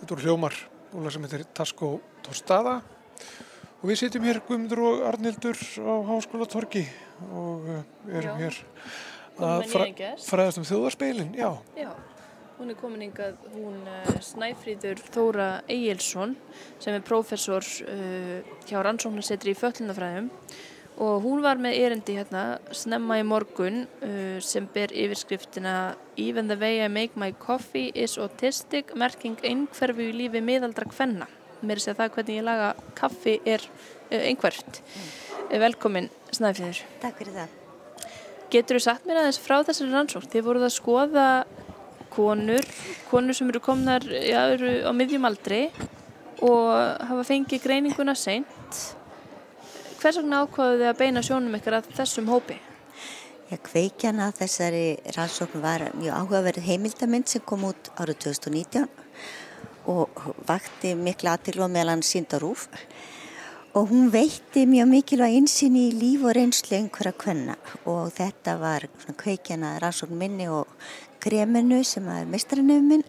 [0.00, 0.58] Þetta voru hljómar,
[0.90, 1.92] úrlega sem heitir Tasco
[2.26, 2.80] Tostada
[3.78, 5.54] og við sitjum hér Guðmundur og Arnildur
[5.86, 6.82] á Háskóla Torgi
[7.30, 8.48] og uh, erum Já.
[8.48, 8.54] hér
[9.38, 9.62] að
[10.26, 11.54] fræðast um þjóðarspeilin, já.
[11.78, 11.94] Já,
[12.60, 16.34] hún er komin hingað, hún uh, Snæfríður Þóra Egilson
[16.82, 20.28] sem er prófessor uh, hjá rannsóknarsetri í föllunafræðum
[21.00, 22.42] og hún var með erindi hérna
[22.76, 28.18] snemma í morgun uh, sem ber yfirskriftina Even the way I make my coffee is
[28.20, 31.30] autistic merking einhverfu í lífi miðaldra kvenna.
[31.64, 33.64] Mér sé það hvernig ég laga kaffi er
[34.12, 34.82] einhverft.
[35.48, 36.84] Uh, velkomin Snæfríður.
[37.00, 37.56] Takk fyrir það.
[38.50, 40.28] Getur þú sagt mér aðeins frá þessari rannsókn?
[40.28, 41.26] Þið voruð að skoða
[42.20, 42.66] konur,
[43.10, 45.66] konur sem eru komnar já, eru á miðjum aldri
[46.44, 46.72] og
[47.08, 48.80] hafa fengið greininguna seint.
[50.00, 52.56] Hvers vegna ákvaðu þið að beina sjónum ykkur að þessum hópi?
[53.50, 54.84] Ég kveikjan að þessari
[55.16, 58.86] rannsókn var mjög áhugaverð heimildamind sem kom út árið 2019
[59.90, 62.68] og vakti mikla aðtil og meðlan síndarúf
[63.74, 67.58] og hún veitti mjög mikilvæg einsinn í líf og reynslu einhverja kvenna
[67.90, 70.70] og þetta var svona kveikjan að rannsókn minni og
[71.22, 73.06] kreminu sem er mestranefn minn.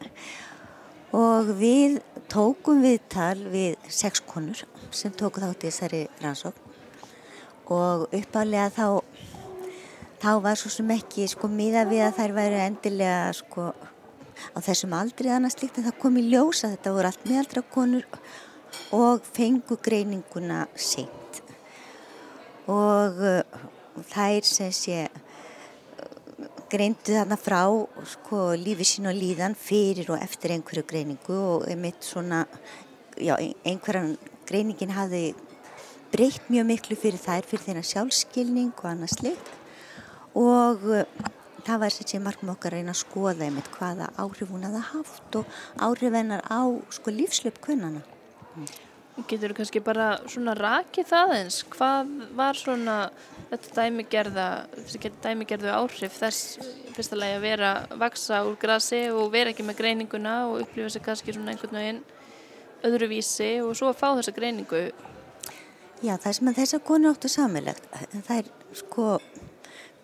[1.15, 1.99] Og við
[2.31, 4.61] tókum viðtal við sex konur
[4.95, 6.69] sem tóku þátt í þessari rannsókn.
[7.71, 8.87] Og uppálega þá
[10.21, 13.71] þá var svo sem ekki sko miða við að þær væri endilega sko
[14.53, 17.63] á þessum aldrei annars líkt en það kom í ljós að þetta voru allt miðaldra
[17.73, 18.05] konur
[18.95, 21.41] og fengu greininguna seint.
[22.69, 23.61] Og uh,
[24.11, 24.99] þær sem sé
[26.71, 27.61] greindu þarna frá
[28.13, 32.45] sko lífi sín og líðan fyrir og eftir einhverju greiningu og einmitt svona
[33.17, 34.13] já, ein- einhverjan
[34.47, 35.23] greiningin hafði
[36.11, 39.51] breytt mjög miklu fyrir þær fyrir þeirra sjálfskilning og annað slikt
[40.35, 41.03] og uh,
[41.67, 44.83] það var sem sé markmið okkar að reyna að skoða einmitt hvaða áhrif hún hafði
[44.93, 46.61] haft og áhrif hennar á
[46.95, 48.01] sko lífslöp kvennana.
[49.27, 51.59] Getur þú kannski bara svona rakið það eins?
[51.75, 52.95] Hvað var svona
[53.51, 54.47] þetta dæmigerða,
[55.23, 56.57] dæmigerðu áhrif þess
[56.95, 61.03] fyrsta lagi að vera vaksa úr grasi og vera ekki með greininguna og upplifa sig
[61.05, 62.01] kannski svona einhvern veginn
[62.87, 64.85] öðruvísi og svo að fá þessa greiningu.
[66.01, 67.83] Já, það sem að þessar konu áttu samilegt,
[68.25, 69.07] það er sko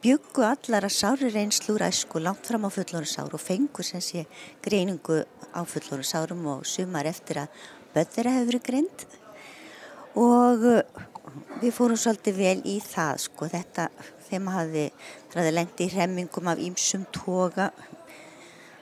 [0.04, 4.28] byggu allar að sári reynslu úr æsku langt fram á fullorðsár og fengu sem sé
[4.64, 5.24] greiningu
[5.56, 7.64] á fullorðsárum og sumar eftir að
[7.96, 9.08] þeirra hefur verið greind.
[10.18, 10.68] Og
[11.62, 13.50] við fórum svolítið vel í það sko.
[13.52, 13.90] Þetta
[14.28, 14.88] þeim hafði,
[15.32, 17.72] það hafði lengt í hremmingum af ýmsum toga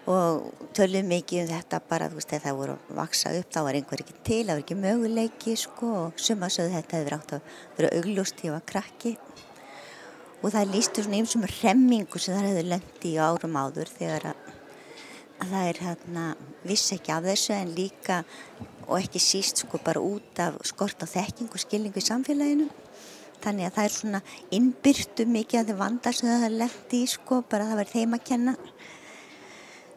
[0.05, 3.59] og töluðum mikið um þetta bara, þú veist, þegar það voru að vaksa upp, þá
[3.65, 7.33] var einhver ekki til, það var ekki möguleiki, sko, og suma sögðu þetta hefur átt
[7.37, 9.15] að vera augljóst ég var krakki.
[10.43, 14.27] Og það lístu svona eins og remmingu sem það hefur lendi í árum áður þegar
[14.29, 14.51] að,
[15.41, 16.27] að það er hérna,
[16.69, 18.21] vissi ekki af þessu en líka
[18.87, 22.69] og ekki síst sko bara út af skort á þekking og skilningu í samfélaginu.
[23.43, 24.21] Þannig að það er svona
[24.57, 28.17] innbyrtu mikið að þau vandar sem það hefur lendi í sko bara það verður þeim
[28.17, 28.53] að kenna.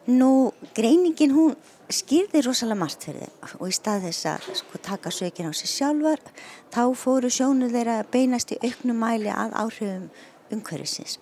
[0.09, 0.31] Nú,
[0.77, 1.55] greiningin hún
[1.89, 3.53] skýrði rosalega margt fyrir þeim.
[3.59, 6.21] Og í stað þess að sko, taka sökin á sig sjálfar
[6.73, 10.09] þá fóru sjónu þeirra beinast í auknum mæli að áhrifum
[10.53, 11.17] umhverfisins.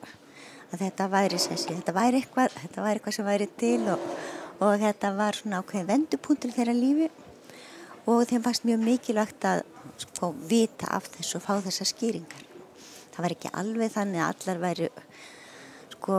[0.71, 4.03] Að þetta væri, sessi, þetta væri, eitthvað, þetta væri eitthvað sem væri til og,
[4.60, 7.08] og þetta var svona ákveðin vendupunktur þeirra lífi
[8.08, 9.63] og þeim fannst mjög mikilvægt að
[10.00, 12.46] sko, vita af þessu og fá þessa skýringar.
[13.12, 14.89] Það var ekki alveg þannig að allar væri
[15.98, 16.17] sko,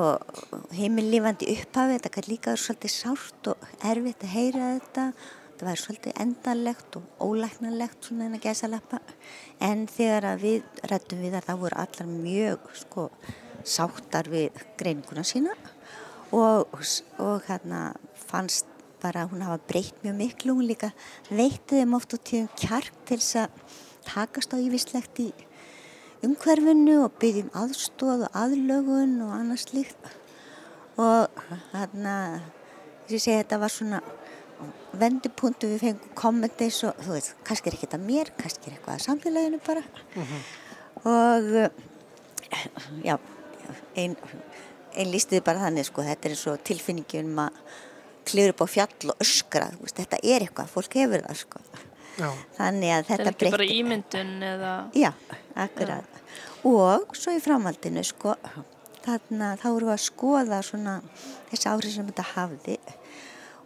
[0.75, 5.05] heimillífandi upphafi, þetta kann líka vera svolítið sárt og erfitt að heyra þetta,
[5.49, 9.01] þetta væri svolítið endanlegt og ólæknanlegt svona en að gæsa lappa,
[9.65, 13.09] en þegar við rættum við þar þá voru allar mjög sko,
[13.65, 15.57] sáttar við greininguna sína.
[16.37, 16.69] Og,
[17.25, 17.95] og hérna
[18.29, 18.68] fannst
[19.03, 20.93] bara hún hafa breytt mjög miklu, hún líka
[21.31, 23.77] veitti þeim oft og tíðum kjark til þess að
[24.09, 25.29] takast á ívislegt í
[26.27, 30.09] umhverfinu og byggjum aðstóð og aðlögun og annars líkt
[30.99, 31.29] og
[31.73, 34.01] þess að ég segi þetta var svona
[34.99, 38.97] vendupunktu við fengum kommenti og þú veist, kannski er ekki þetta mér kannski er eitthvað
[38.97, 39.85] að samfélaginu bara.
[41.07, 41.51] Og
[43.05, 43.15] já
[43.95, 44.17] einn
[44.99, 47.59] ein lístiði bara þannig sko, þetta er eins og tilfinningin um að
[48.29, 51.63] klifur upp á fjall og öskra þú veist, þetta er eitthvað, fólk hefur það sko.
[52.19, 54.73] Já, þannig að Það er þetta ekki bara breytti- ímyndun eða...
[54.99, 55.11] Já,
[55.67, 56.17] akkurat.
[56.67, 58.35] Og svo í framhaldinu, sko,
[59.05, 60.97] þarna þá erum við að skoða svona
[61.53, 62.79] þessi áhrif sem þetta hafði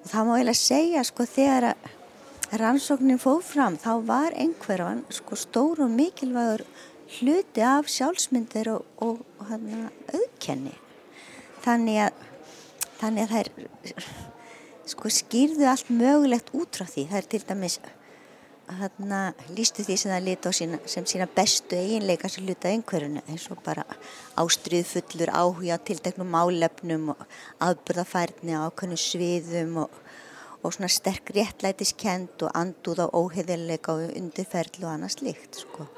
[0.03, 5.39] og það má eiginlega segja, sko, þegar að rannsóknin fóð fram, þá var einhverfan, sko,
[5.41, 6.65] stór og mikilvægur
[7.21, 10.75] hluti af sjálfsmyndir og, og, og hérna, auðkenni.
[11.65, 12.27] Þannig að,
[13.01, 14.11] þannig að það er,
[14.91, 17.09] sko, skýrðu allt mögulegt út frá því.
[17.11, 17.81] Það er til dæmis
[19.53, 23.51] lístu því sem það liti á sína, sem sína bestu eiginleika sem hluta einhverjunu eins
[23.51, 23.85] og bara
[24.37, 27.25] ástriðu fullur áhuga á tilteknum málefnum og
[27.61, 29.91] aðburðafærni á ákveðnum sviðum og,
[30.63, 35.89] og svona sterk réttlætiskend og andúð á óheðileika og undirferðlu og annað slíkt sko.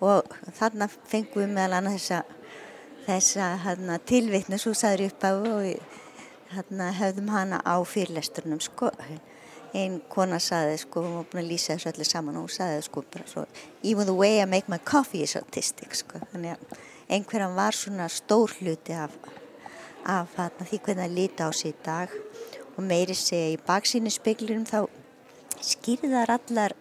[0.00, 0.24] og
[0.58, 2.24] þarna fengum við meðal annað þessa,
[3.06, 6.02] þessa tilvitna svo sagður upp af og
[6.50, 8.90] þarna, höfðum hana á fyrirlesturnum sko.
[9.74, 12.82] Einn kona saði sko, hún var búin að lýsa þessu öllu saman og hún saði
[12.86, 13.46] sko bara svo
[13.82, 16.76] even the way I make my coffee is autistic sko, þannig að
[17.16, 19.16] einhverjan var svona stór hluti af,
[20.06, 22.14] af þarna, því hvernig það líti á sig í dag.
[22.74, 24.86] Og meiri segja í baksínu speklurum þá
[25.62, 26.74] skýrðar allar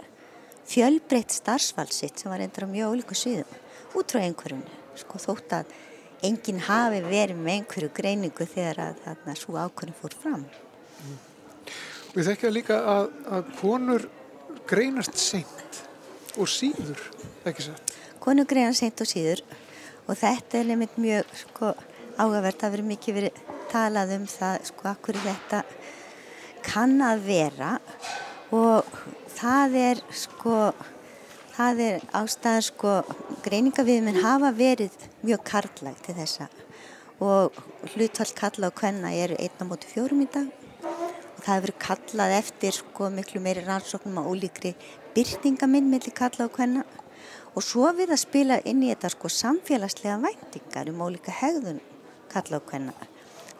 [0.69, 3.59] fjölbreytt starfsvalsitt sem var endur á mjög ólíku sviðum
[3.99, 5.73] út frá einhverjunu sko þótt að
[6.23, 10.45] enginn hafi verið með einhverju greiningu þegar að þarna svo ákvörðin fór fram.
[12.13, 14.07] Við þekkja líka að, að konur
[14.69, 15.81] greinast seint
[16.39, 16.99] og síður,
[17.45, 17.95] ekki satt.
[18.23, 19.43] konu greiðan seint og síður
[20.07, 21.73] og þetta er nefnitt mjög sko,
[22.17, 23.41] áhugavert, það verið mikið verið
[23.73, 25.63] talað um það, sko, akkur þetta
[26.63, 27.71] kann að vera
[28.53, 28.97] og
[29.33, 30.57] það er sko,
[31.53, 32.95] það er ástæðan sko,
[33.45, 36.49] greiningaviðminn hafa verið mjög karlægt til þessa.
[37.23, 37.55] Og
[37.93, 39.13] hlutfall kalla og hvenna
[39.69, 40.49] móti fjórum í dag.
[40.83, 44.75] Og það hefur kallað eftir sko miklu meiri rannsóknum á ólíkri
[45.15, 46.83] byrtingaminn millir kalla og hvenna
[47.53, 51.81] og svo við að spila inn í þetta sko samfélagslega væntingar um ólíka hegðun
[52.33, 52.95] kalla og hvenna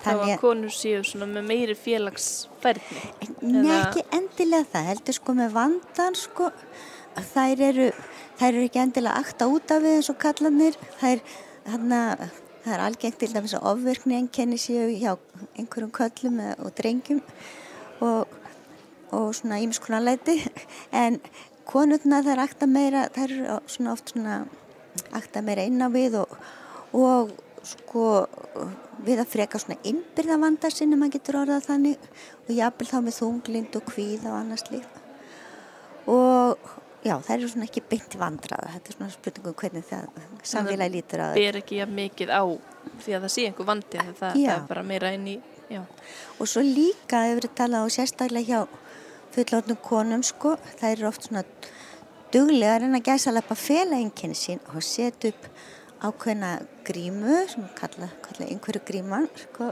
[0.03, 3.03] Það var konur séu svona með meiri félagsferðni.
[3.39, 6.92] Nei, ekki endilega það, heldur sko með vandan sko, að
[7.33, 7.89] þær eru,
[8.39, 11.21] þær eru ekki endilega akta út af við eins og kallanir, þær,
[11.67, 11.99] þarna,
[12.63, 15.13] það er algengt til dæmis að ofverkni enkenni séu hjá
[15.59, 17.21] einhverjum köllum og drengjum
[18.03, 18.33] og,
[19.13, 20.39] og svona ímiskunarleiti,
[21.03, 21.19] en
[21.69, 24.41] konurna þær akta meira, þær eru svona oft svona
[25.13, 26.33] akta meira inn á við og,
[26.97, 27.31] og
[27.63, 28.27] sko
[29.03, 32.09] við að freka svona innbyrða vanda sinni maður getur orðað þannig.
[32.43, 34.89] Og jafnvel þá með þunglind og kvíða og annars líf
[36.09, 36.57] og
[37.03, 40.21] já, það eru svona ekki beint vandraða þetta er svona spurningum hvernig það
[40.53, 42.43] samfélagi lítur að Ber ekki mikið á
[43.03, 45.35] því að það sé einhver vandi en það, það er bara meira inn í,
[45.71, 45.81] já.
[46.37, 48.81] og svo líka hefur verið talað á sérstaklega hjá
[49.33, 51.45] fullorðnum konum sko, það eru oft svona
[52.33, 55.49] duglegar en að gæsa lappa einkenni sín og setja upp
[56.03, 59.71] ákveðna grímu sem kalla, kalla einhverju gríman sko,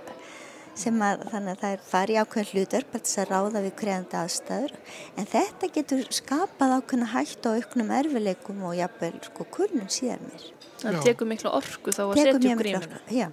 [0.82, 3.74] sem að þannig að það er farið ákveðin hlutverk bara til þess að ráða við
[3.82, 4.76] kreðandi aðstæður
[5.22, 10.48] en þetta getur skapað ákveðina hægt á auknum erfileikum og jafnvel sko kulnun síðar mér.
[10.82, 11.02] Það Já.
[11.06, 12.82] tekur miklu orku þá að setja upp grímuna.
[12.82, 13.28] orku, Já,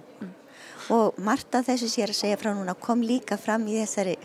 [0.93, 4.17] og margt af þessu sér að segja frá núna kom líka fram í þessari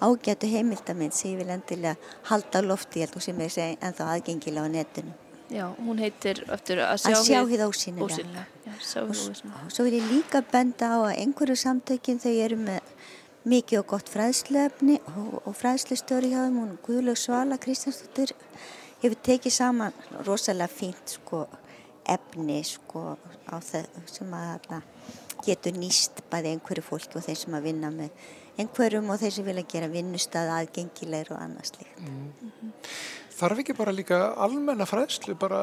[0.00, 1.96] ágætu heimildamind sem ég vil endilega
[2.28, 5.19] halda lofti, ég held og sem ég segi ennþá aðgengilega á netinu.
[5.50, 8.06] Já, hún heitir eftir að sjá, Að sjá hið ósýnilega.
[8.06, 8.44] ósýnilega.
[8.66, 9.64] Já, sjá hið ósýnilega.
[9.66, 12.92] Og svo vil ég líka benda á að einhverju samtökin þau eru með
[13.50, 18.34] mikið og gott fræðsluefni og, og fræðslustöri hjá þeim, hún Guðlaug Svala Kristjánsdóttir
[19.00, 19.96] hefur tekið saman
[20.26, 21.46] rosalega fínt sko
[22.10, 23.16] efni sko
[23.48, 24.82] á það sem að
[25.46, 28.10] getur nýst bæði einhverju fólki og þeir sem að vinna með
[28.60, 32.02] einhverjum og þeir sem vilja gera vinnustað aðgengilegur og annað slíkt.
[33.40, 35.60] Þarf ekki bara líka almenna fræðslu bara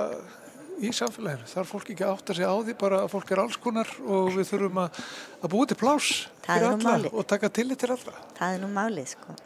[0.82, 1.46] í samfélaginu?
[1.52, 4.32] Þarf fólk ekki að átta sig á því bara að fólk er alls konar og
[4.34, 5.02] við þurfum að,
[5.42, 6.08] að búa til plás
[6.48, 7.14] fyrir alla málið.
[7.14, 8.16] og taka tillit til allra?
[8.40, 9.38] Það er nú málið sko,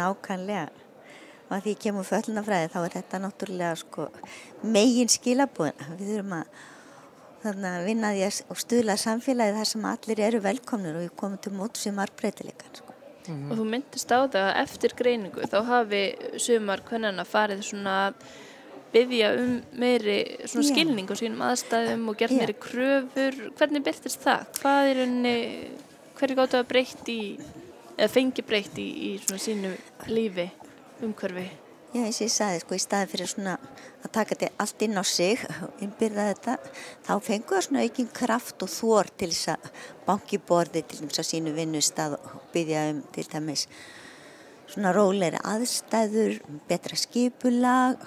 [0.00, 0.84] nákvæmlega.
[1.46, 4.08] Og að því kemur föllunafræði þá er þetta náttúrulega sko
[4.64, 5.86] megin skilabúin.
[6.00, 6.64] Við þurfum að
[7.44, 11.16] þannig að vinna því að og stuðla samfélagi þar sem allir eru velkomnir og við
[11.20, 12.95] komum til móts við margbreytileikan sko.
[13.32, 16.02] Og þú myndist á það að eftir greiningu þá hafi
[16.42, 17.96] sumar kvennana farið svona
[18.94, 20.70] byggja um meiri svona Já.
[20.70, 22.40] skilning á sínum aðstæðum og gert Já.
[22.40, 23.38] meiri kröfur.
[23.58, 24.46] Hvernig byrtist það?
[24.62, 25.36] Hvað er henni,
[26.16, 27.20] hverju gáttu að breytt í,
[27.96, 29.76] eða fengi breytt í, í svona sínu
[30.12, 30.48] lífi,
[31.04, 31.48] umhverfi?
[31.96, 33.52] Já, eins og ég sagði, sko, í staði fyrir svona
[34.04, 35.44] að taka þetta allt inn á sig
[35.84, 36.56] innbyrða þetta,
[37.06, 39.70] þá fengu það svona aukinn kraft og þór til þess að
[40.04, 43.64] banki borði til þess að sínu vinnustað og byggja um til dæmis
[44.74, 46.36] svona róleiri aðstæður,
[46.68, 48.04] betra skipulag,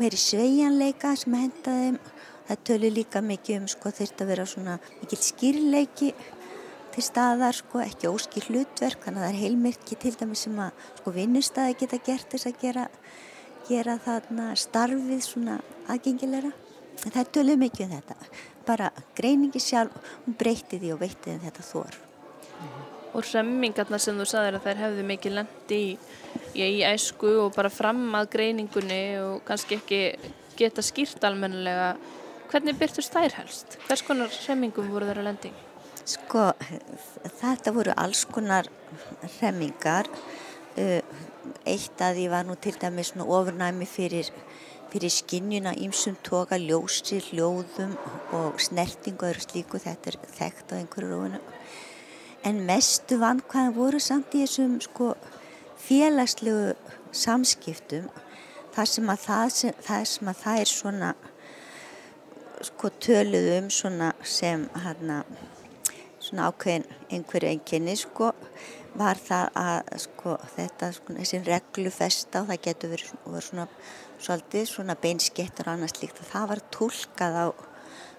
[0.00, 2.02] meiri sveigjanleika sem henda þeim.
[2.50, 6.10] Það tölur líka mikið um, sko, þurft að vera svona mikil skýrleiki
[6.94, 10.86] til staðar, sko, ekki óskil hlutverk, þannig að það er heilmyrki til dæmis sem að
[11.00, 12.86] sko, vinnustæði geta gert þess að gera,
[13.68, 15.60] gera þarna starfið svona
[15.90, 16.52] aðgengilegra.
[17.00, 18.30] En það tölur mikið um þetta.
[18.68, 19.94] Bara greiningi sjálf,
[20.26, 22.00] hún breytti því og veitti þeim þetta þor.
[23.10, 25.88] Og remmingarna sem þú sagðir að þær hefðu mikið lendi í,
[26.52, 30.02] í, í æsku og bara fram að greiningunni og kannski ekki
[30.60, 31.94] geta skýrt almennilega.
[32.52, 33.80] Hvernig byrtust þær helst?
[33.88, 35.50] Hvers konar remmingum voru þær að lendi?
[35.50, 35.69] í?
[36.10, 36.50] Sko,
[37.40, 38.68] þetta voru alls konar
[39.40, 40.08] remmingar.
[40.78, 41.00] Uh,
[41.64, 44.28] Eitt að því var nú til dæmis ofurnæmi fyrir,
[44.92, 47.94] fyrir skinnjuna ímsum toga, ljósi, hljóðum
[48.36, 49.80] og snertingu og slíku.
[49.80, 51.40] Þetta er þekkt á einhverju róinu.
[52.44, 55.14] En mestu vankvæðan voru samt í þessum sko,
[55.80, 56.74] félagslegu
[57.12, 58.08] samskiptum
[58.74, 61.14] þar sem að það, sem, það, sem að það er svona
[62.60, 65.22] sko töluð um svona sem hérna
[66.30, 68.30] svona ákveðin einhverju enginni sko
[68.98, 73.68] var það að sko þetta sko þessi reglufesta og það getur verið svona, svona
[74.20, 77.46] svolítið svona beinskettur og annað slíkt og það var tólkað á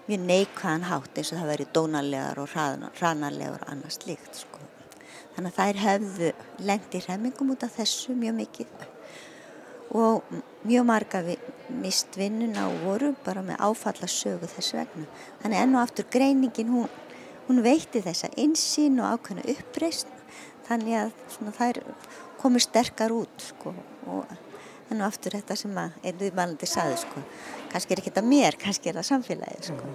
[0.08, 2.56] mjög neikvæðan hátt eins og það verið dónalegar og
[2.98, 4.62] hranalegar og annað slíkt sko.
[5.36, 6.32] Þannig að þær hefðu
[6.66, 8.88] lengt í hremmingum út af þessu mjög mikið
[9.92, 10.34] og
[10.64, 11.36] mjög marga vi,
[11.82, 15.06] mist vinnuna og voru bara með áfalla sögu þess vegna.
[15.42, 16.88] Þannig enn og aftur greiningin hún,
[17.48, 20.10] hún veitti þessa insýn og ákveðna uppreist
[20.68, 21.80] þannig að svona, þær
[22.42, 23.72] komu sterkar út sko,
[24.10, 24.30] og
[24.92, 27.22] enn og aftur þetta sem að er viðmælandi saði sko.
[27.72, 29.92] kannski er ekki þetta mér, kannski er það samfélagið sko.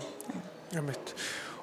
[0.73, 1.13] Já, mitt.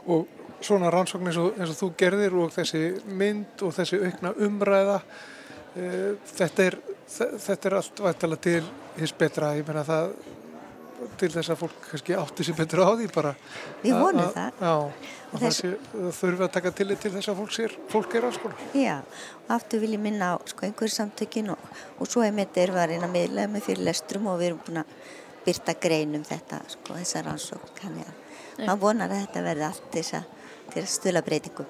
[0.07, 0.27] Og
[0.65, 2.83] svona rannsókn eins og, eins og þú gerðir og þessi
[3.21, 6.79] mynd og þessi aukna umræða, uh, þetta, er,
[7.17, 8.71] þe- þetta er allt vættalega til
[9.01, 10.15] hins betra, ég meina það
[11.21, 13.35] til þess að fólk kannski átti sér betur á því bara.
[13.83, 14.53] Við vonum að- það.
[14.61, 14.75] Já,
[15.35, 18.25] Og þess- sé, það þurfi að taka tillit til þess að fólk, sér, fólk er
[18.25, 18.57] alls konar.
[18.75, 18.97] Já,
[19.45, 21.59] og aftur vil ég minna á sko, einhverjum samtökin og,
[22.01, 24.61] og svo einmitt erum við að reyna að miðla með fyrir lestrum og við erum
[24.67, 24.87] búin að
[25.45, 29.91] byrta grein um þetta, sko, þessa rannsókn þannig að maður vonar að þetta verði allt
[29.91, 30.25] til þess að,
[30.73, 31.67] til að stula breytingum.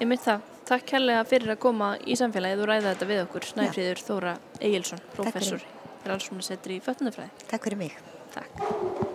[0.00, 0.40] Ég mynd það.
[0.68, 3.40] Takk kærlega fyrir að koma í samfélagið og ræða þetta við okkur.
[3.48, 5.62] Snæfríður Þóra Egilson, professor,
[6.04, 7.30] rannsóknarsettur í föttunafræði.
[7.48, 7.96] Takk fyrir mig.
[8.30, 9.07] Takk.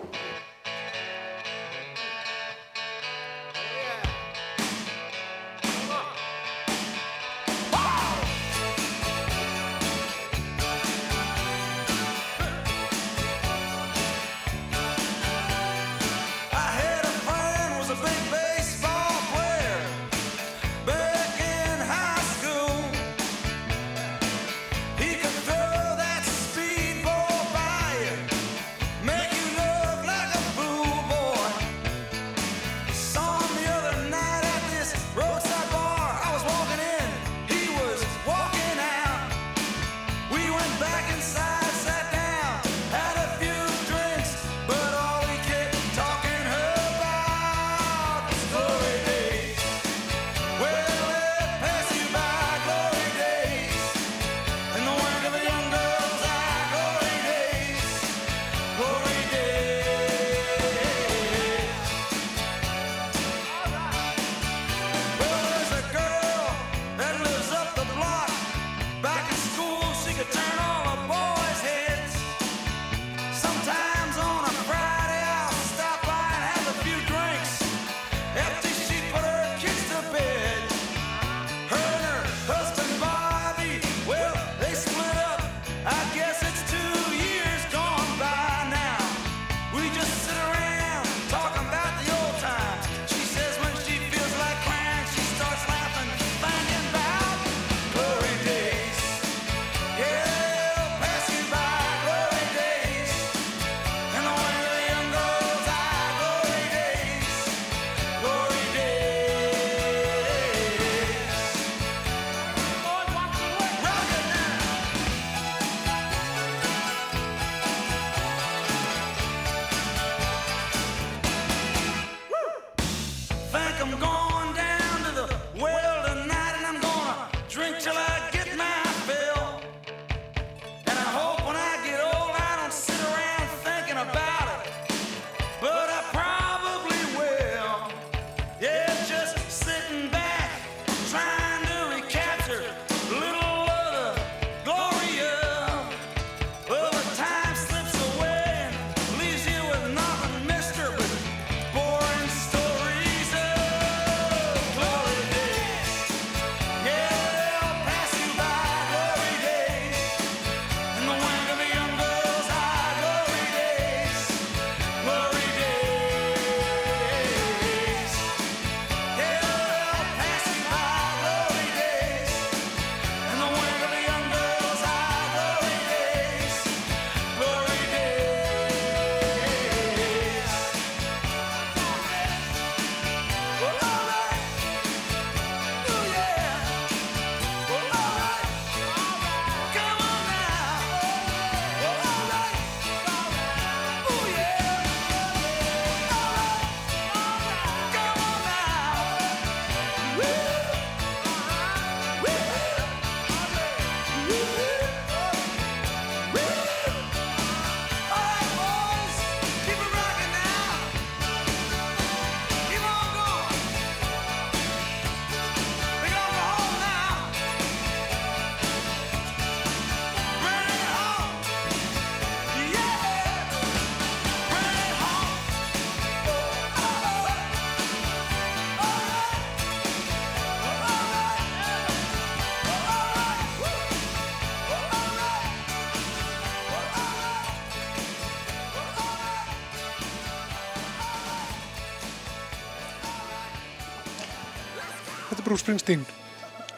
[245.44, 246.04] Er Bruce Springsteen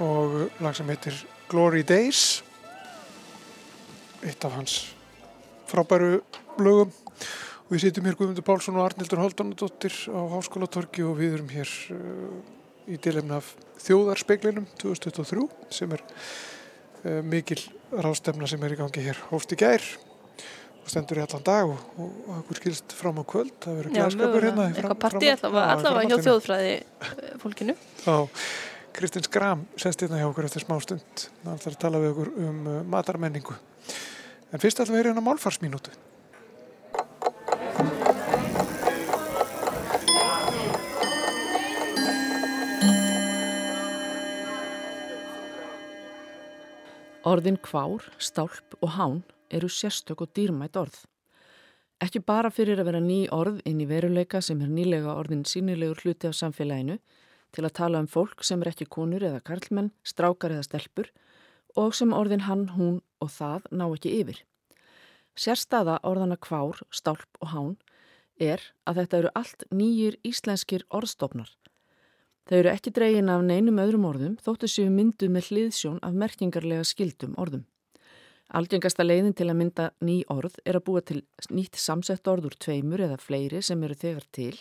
[0.02, 1.14] og lag sem heitir
[1.46, 2.40] Glory Days
[4.26, 4.72] eitt af hans
[5.70, 6.16] frábæru
[6.58, 6.90] lögum.
[6.90, 11.76] Og við sitjum hér Guðmundur Pálsson og Arnildur Haldanadóttir á Háskólatorgi og við erum hér
[11.94, 12.34] uh,
[12.90, 13.52] í dilefna af
[13.86, 15.46] þjóðarspeglinum 2023
[15.78, 17.62] sem er uh, mikil
[17.94, 19.22] rástefna sem er í gangi hér.
[19.30, 19.86] Hófst í gær
[20.86, 24.18] og stendur í allan dag og, og, og okkur skilst fram á kvöld það verður
[24.20, 24.42] mögulega.
[24.44, 27.74] hérna í Eitthvað partí allavega, allavega hjá þjóðfræði eh, fólkinu.
[28.06, 28.16] Já,
[28.94, 31.26] Kristinn Skram sest hérna hjá okkur eftir smá stund.
[31.42, 33.58] Það ætlar að tala við okkur um uh, matarmenningu.
[34.54, 35.90] En fyrst að heyra hérna málfarsmínútu.
[47.26, 51.04] Orðin kvár, stálp og hán eru sérstök og dýrmætt orð.
[52.02, 56.02] Ekki bara fyrir að vera ný orð inn í veruleika sem er nýlega orðin sínilegur
[56.02, 56.98] hluti af samfélaginu
[57.56, 61.08] til að tala um fólk sem er ekki konur eða karlmenn, strákar eða stelpur
[61.76, 64.42] og sem orðin hann, hún og það ná ekki yfir.
[65.36, 67.76] Sérstaða orðana kvár, stálp og hán
[68.40, 71.48] er að þetta eru allt nýjir íslenskir orðstofnar.
[72.46, 76.84] Þau eru ekki dregin af neinum öðrum orðum þóttu séu mynduð með hliðsjón af merkingarlega
[76.86, 77.64] skildum orðum.
[78.54, 82.54] Algengasta leiðin til að mynda ný orð er að búa til nýtt samsett orð úr
[82.62, 84.54] tveimur eða fleiri sem eru þegar til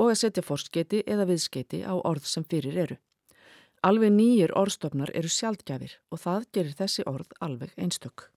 [0.00, 2.96] og að setja forsketi eða viðsketi á orð sem fyrir eru.
[3.84, 8.30] Alveg nýjir orðstofnar eru sjaldgjafir og það gerir þessi orð alveg einstök.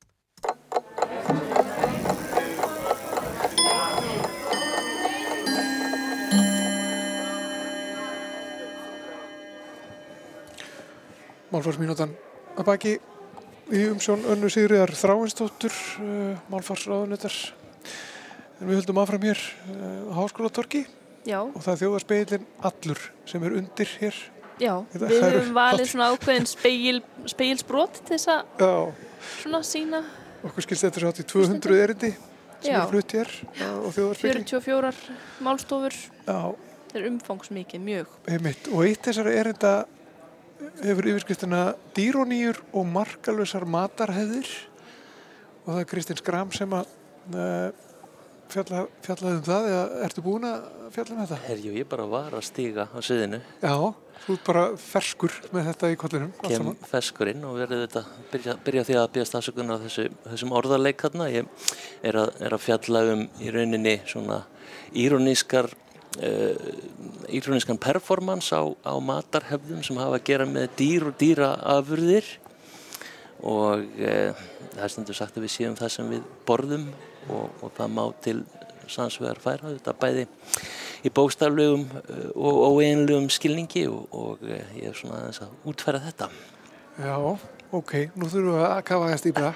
[11.48, 12.12] Málfarsmínútan
[12.60, 13.00] að baki
[13.74, 17.36] í umsjón önnu Sigriðar Þráinsdóttur, uh, málfarsráðunetar.
[18.58, 20.86] En við höldum áfram hér uh, á Háskólatorgi
[21.28, 24.22] Já, og það er þjóðarspeilin allur sem er undir hér.
[24.62, 24.74] já.
[24.94, 28.96] Þetta Við höfum valið svona ákveðin speil, speilsbrot til þess að
[29.42, 30.02] svona sína
[30.48, 32.14] okkur skilst þetta svo átt í 200 erindi
[32.62, 32.80] sem Já.
[32.80, 34.48] er flutt hér á á þjóðarspeilin.
[34.48, 34.94] 44
[35.46, 35.98] málstofur.
[36.26, 36.40] Já,
[36.88, 38.12] Þetta er umfangsmikið mjög.
[38.32, 38.70] Einmitt.
[38.72, 39.72] Og eitt þessara erinda
[40.84, 41.62] hefur yfirskriftina
[41.98, 44.50] dýrónýjur og markalösar matarheðir
[45.66, 46.90] og það er Kristinn Skram sem að
[47.36, 47.70] uh,
[48.52, 51.40] fjalla, fjallaði um það eða ertu búin að fjalla um þetta?
[51.48, 53.74] Herjú, ég bara var að stíga á sviðinu, Já,
[54.26, 56.78] þú ert bara ferskur með þetta í kollinum kem saman.
[56.92, 58.04] feskurinn og verði þetta,
[58.34, 61.28] byrja, byrja því að byrja stafsökunar á þessu, þessum orðarleik hérna.
[61.34, 61.68] Ég
[62.08, 64.42] er að, er að fjalla um í rauninni svona
[64.98, 65.70] írónískar,
[66.24, 72.30] uh, írónískan performance á, á matarhefðum sem hafa að gera með dýr og dýraafurðir
[73.46, 76.88] og uh, það er stundur sagt að við séum það sem við borðum
[77.28, 78.38] og, og það má til
[78.88, 80.26] sannsvegar færa þetta bæði
[81.06, 86.02] í bókstaflegum uh, og óeinlegum skilningi og, og uh, ég er svona aðeins að útfæra
[86.08, 86.32] þetta.
[86.98, 87.16] Já,
[87.78, 89.54] ok, nú þurfum við að kafa það stípla.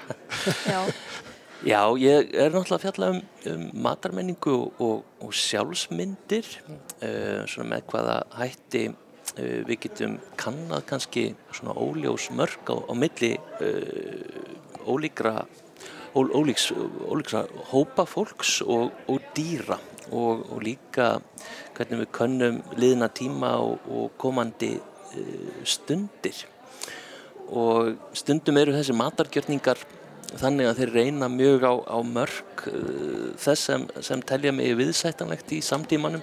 [0.68, 0.80] Já,
[1.62, 3.18] Já, ég er náttúrulega að fjalla um,
[3.52, 11.28] um matarmenningu og, og, sjálfsmyndir, uh, svona með hvaða hætti uh, við getum kannad kannski
[11.54, 15.36] svona óljós mörg á, á milli uh, ólíkra,
[16.18, 16.72] ól, ólíks,
[17.06, 19.78] ólíkra hópa fólks og, og dýra
[20.10, 21.12] og, og líka
[21.78, 24.74] hvernig við könnum liðna tíma og, komandi
[25.62, 26.42] stundir.
[27.54, 29.86] Og stundum eru þessi matargjörningar
[30.40, 35.52] þannig að þeir reyna mjög á, á mörg uh, þess sem, sem telja mig viðsættanlegt
[35.56, 36.22] í samtímanum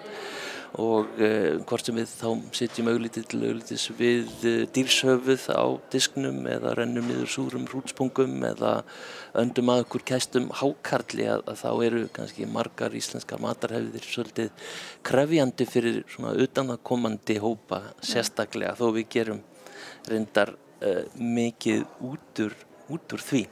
[0.78, 6.43] og uh, hvort sem við þá sitjum auglítið til auglitis við uh, dýrshöfuð á disknum
[6.49, 8.74] eða rennum niður súrum hrútspungum eða
[9.39, 14.74] öndum að okkur kæstum hákarli að, að þá eru kannski margar íslenskar matarhefðir svolítið
[15.10, 19.41] krefjandi fyrir svona utanakomandi hópa sérstaklega þó við gerum
[20.10, 22.55] reyndar uh, mikið út úr,
[22.93, 23.43] út úr því.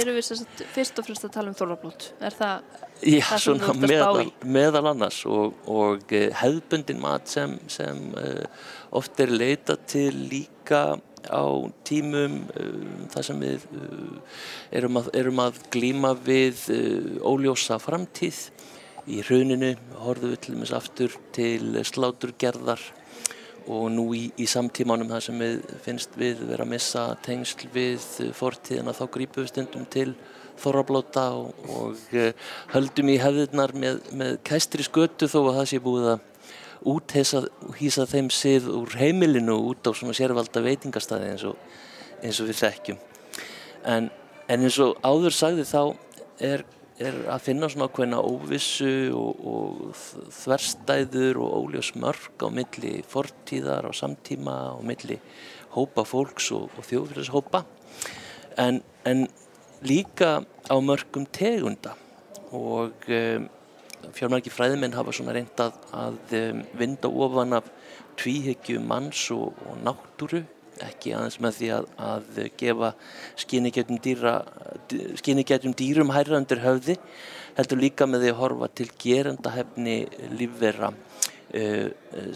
[0.00, 2.08] Erum við sérst fyrst og fremst að tala um þorrablót.
[2.22, 4.32] Er það, Já, Það sem þú ert að meðal, í.
[4.56, 10.82] meðal annars og, og uh, hefðbundin mat sem, sem uh, oft er leita til líka
[11.26, 11.44] á
[11.86, 14.38] tímum uh, þar sem við uh,
[14.78, 18.46] erum, að, erum að glíma við uh, óljósa framtíð.
[19.10, 22.84] Í hruninu horfum við til dæmis aftur til sláturgerðar
[23.70, 28.06] og nú í, í samtímanum það sem við finnst við vera að missa tengsl við
[28.36, 30.10] fortíðina þá grípum við stundum til
[30.62, 32.28] þorrablóta og, og uh,
[32.74, 36.28] höldum í hefðirnar með, með kæstri skötu þó að það sé búið að
[36.92, 37.44] úthýsa
[37.78, 41.58] hýsa þeim sið úr heimilinu út á svona sérvalda veitingastæði eins og,
[42.22, 43.02] eins og við þekkjum.
[43.86, 44.08] En,
[44.50, 45.82] en eins og áður sagði þá
[46.42, 46.64] er
[47.00, 53.88] er að finna svona ákveðna óvissu og, og þverstæður og óljós mörg á milli fortíðar
[53.88, 55.18] og samtíma og milli
[55.72, 57.64] hópa fólks og, og þjóðfélagshópa.
[58.60, 59.26] En, en
[59.82, 61.96] líka á mörgum tegunda.
[62.52, 63.48] Og um,
[64.12, 65.78] fjármargi fræðimenn hafa svona reynd að,
[66.36, 67.70] um, vinda ofan af
[68.20, 70.42] tvíhyggju manns og, og náttúru
[70.88, 72.90] ekki aðeins með því að, að gefa
[73.44, 74.34] skynigætum dýra
[75.20, 76.98] skynigætum dýrum hærra undir höfði
[77.56, 79.96] heldur líka með því að horfa til gerendahefni
[80.38, 81.88] lífvera uh,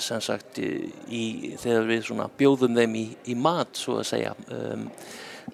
[0.03, 1.23] sem sagt í,
[1.61, 4.91] þegar við svona bjóðum þeim í, í mat svo að segja um,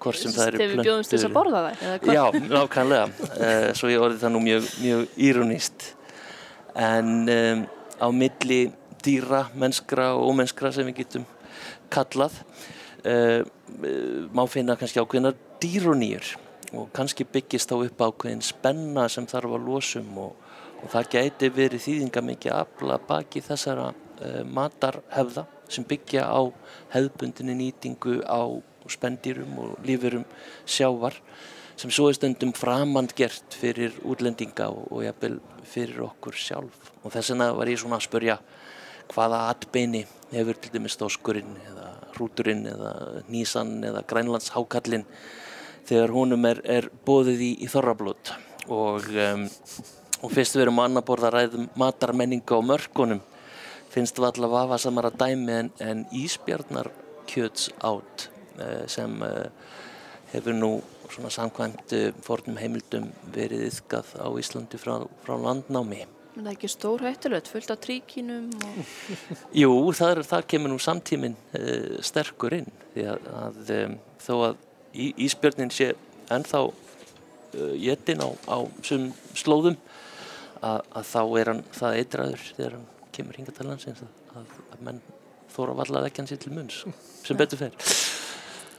[0.01, 2.07] hvort sem það eru Þegar við bjóðumst þess að borða það?
[2.09, 3.29] Já, nákvæmlega.
[3.37, 5.89] Uh, svo ég orðið það nú mjög, mjög íronist.
[6.73, 7.65] En um,
[8.01, 8.61] á milli
[9.03, 11.27] dýra, mennskra og ómennskra sem við getum
[11.93, 12.39] kallað
[13.09, 13.41] uh,
[14.33, 16.33] má finna kannski ákveðnar dýronýjur
[16.73, 20.35] og kannski byggist þá upp ákveðin spenna sem þarf að losum og,
[20.81, 26.41] og það gæti verið þýðinga mikið afla baki þessara uh, matarhefða sem byggja á
[26.93, 28.41] hefðbundinni nýtingu á
[28.91, 30.25] spendýrum og lífurum
[30.65, 31.15] sjávar
[31.79, 36.91] sem svo er stundum framand gert fyrir útlendinga og, og jafnvel fyrir okkur sjálf.
[37.01, 38.37] Og þess vegna var ég svona að spurja
[39.13, 42.93] hvaða atbeini hefur til dæmis þoskurinn eða hrúturinn eða
[43.31, 45.05] nýsan eða grænlandshákallinn
[45.87, 48.33] þegar honum er, er bóðið í, í þorrablót
[48.71, 49.45] og, um,
[50.23, 53.23] og fyrst við erum á annar borða ræðum matarmenninga á mörkunum
[53.93, 56.89] finnst við allavega vafa samara dæmi en, en íspjarnar
[57.29, 59.47] kjöts átt uh, sem uh,
[60.33, 60.71] hefur nú
[61.13, 64.95] svona samkvæmt uh, fornum heimildum verið yfkað á Íslandi frá,
[65.25, 66.05] frá landnámi.
[66.33, 68.77] Það er ekki stór hættulegt, fullt af tríkinum og...
[69.53, 74.55] Jú, þar, þar kemur nú samtíminn uh, sterkur inn því að, að um, þó að
[74.93, 75.91] í, íspjörnin sé
[76.33, 79.77] ennþá uh, jetin á, á sum slóðum
[80.63, 84.81] að, að þá er hann það eitraður þegar hann kemur hinga til landsins að, að,
[84.87, 85.03] menn
[85.53, 86.81] þóra vallað ekki hans til munns
[87.21, 87.77] sem betur fer.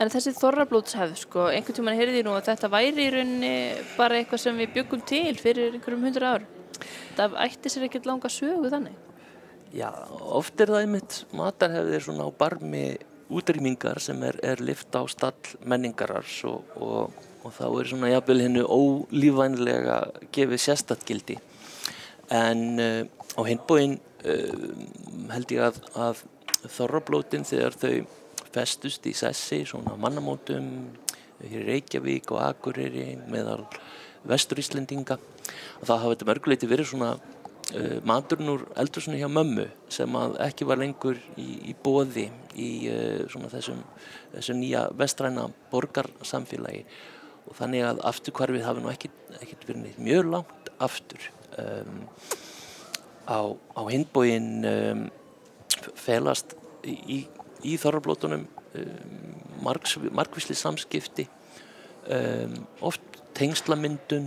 [0.03, 3.55] En þessi þorrablótshefð, sko, einhvern tímann heyrði ég nú að þetta væri í rauninni
[3.95, 6.49] bara eitthvað sem við byggum til fyrir einhverjum hundra ár.
[7.17, 8.97] Það ætti sér ekkert langa sögu þannig.
[9.75, 9.91] Já,
[10.23, 12.85] oft er það einmitt matarhefðir svona á barmi
[13.35, 18.45] útrýmingar sem er, er lift á stall menningarars og, og, og þá er svona jafnvel
[18.45, 19.99] hennu ólífænlega
[20.35, 21.39] gefið sérstatgildi.
[22.35, 23.03] En uh,
[23.35, 24.69] á hinbóin uh,
[25.35, 26.23] held ég að, að
[26.77, 27.97] þorrablótin þegar þau
[28.55, 30.69] festust í sessi, svona mannamótum
[31.43, 33.65] hér í Reykjavík og Akureyri meðal
[34.29, 34.63] vestur
[35.81, 40.39] Og það hafa þetta mörguleiti verið svona uh, maturinn úr eldursunni hjá mömmu sem að
[40.47, 43.83] ekki var lengur í, í bóði í uh, svona þessum,
[44.37, 46.85] þessum nýja vestræna borgarsamfélagi.
[47.45, 51.29] Og þannig að afturkvarfið hafi nú ekkit verið neitt mjög langt aftur.
[51.61, 52.07] Um,
[53.29, 55.05] á, á hinbóin um,
[56.01, 57.27] felast í,
[57.61, 59.19] í, þorrablótunum um,
[59.65, 61.29] margs, margvísli samskipti
[62.85, 64.27] oft tengslamyndun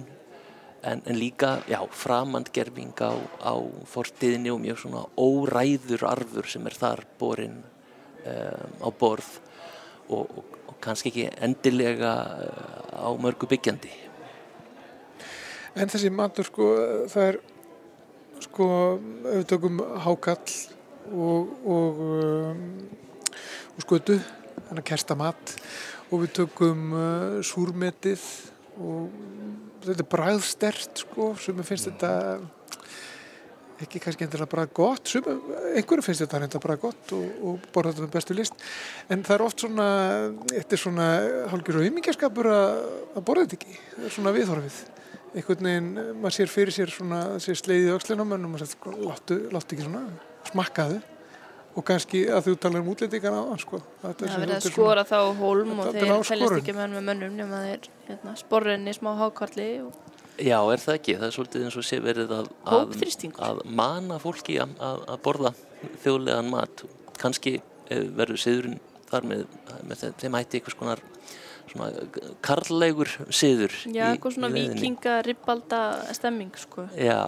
[0.88, 3.12] en, en líka já, framandgerfing á,
[3.44, 3.54] á
[3.90, 9.30] fortiðinni og mjög svona óræður arfur sem er þar borin um, á borð
[10.08, 12.14] og, og, og kannski ekki endilega
[12.48, 13.92] uh, á mörgu byggjandi.
[15.78, 16.68] En þessi matur sko,
[17.12, 17.40] það er
[18.48, 18.68] sko,
[19.50, 20.56] tökum hákall
[21.12, 22.64] og, og, um,
[23.76, 24.18] og skötu,
[24.68, 25.58] þannig að kersta mat
[26.08, 28.24] og við tökum uh, súrmetið
[28.78, 29.37] og
[29.92, 32.12] þetta er bræðstert sko, sem finnst þetta
[33.84, 35.26] ekki kannski endilega bara gott, sem,
[35.78, 38.64] einhverju finnst þetta reynda bara gott og, og borða þetta með bestu list
[39.14, 39.90] en það er oft svona,
[40.54, 41.10] þetta er svona
[41.52, 44.80] hálfgjör og ymingjaskapur að, borða þetta ekki, það er svona viðhorfið.
[45.38, 45.92] Einhvern veginn,
[46.24, 49.86] maður sér fyrir sér svona þessi sleiðið öxlinum en maður sér sko, láttu, láttu ekki
[49.86, 50.08] svona,
[50.50, 51.04] smakkaðu
[51.78, 53.80] og kannski að þú talar um útlendingan á hann sko.
[54.02, 57.08] Þetta Það sem- verið að skora þá hólm og Þetta þeir teljast ekki með, með
[57.12, 60.06] mönnum nema þeir hérna, sporrenni smá hákalli og
[60.38, 61.14] Já, er það ekki?
[61.18, 62.92] Það er svolítið eins og sé verið að, að,
[63.42, 65.52] að mana fólki að, að, að borða
[66.04, 66.84] þjóðlegan mat.
[67.18, 67.56] Kanski
[67.90, 68.78] eh, verður siðurinn
[69.10, 69.42] þar með,
[69.88, 71.02] með þeim, þeim hætti einhvers konar
[71.72, 71.90] svona
[72.46, 75.82] karlægur siður já, eitthvað svona vikinga, ribbalda
[76.16, 76.86] stemming sko.
[76.96, 77.26] Já,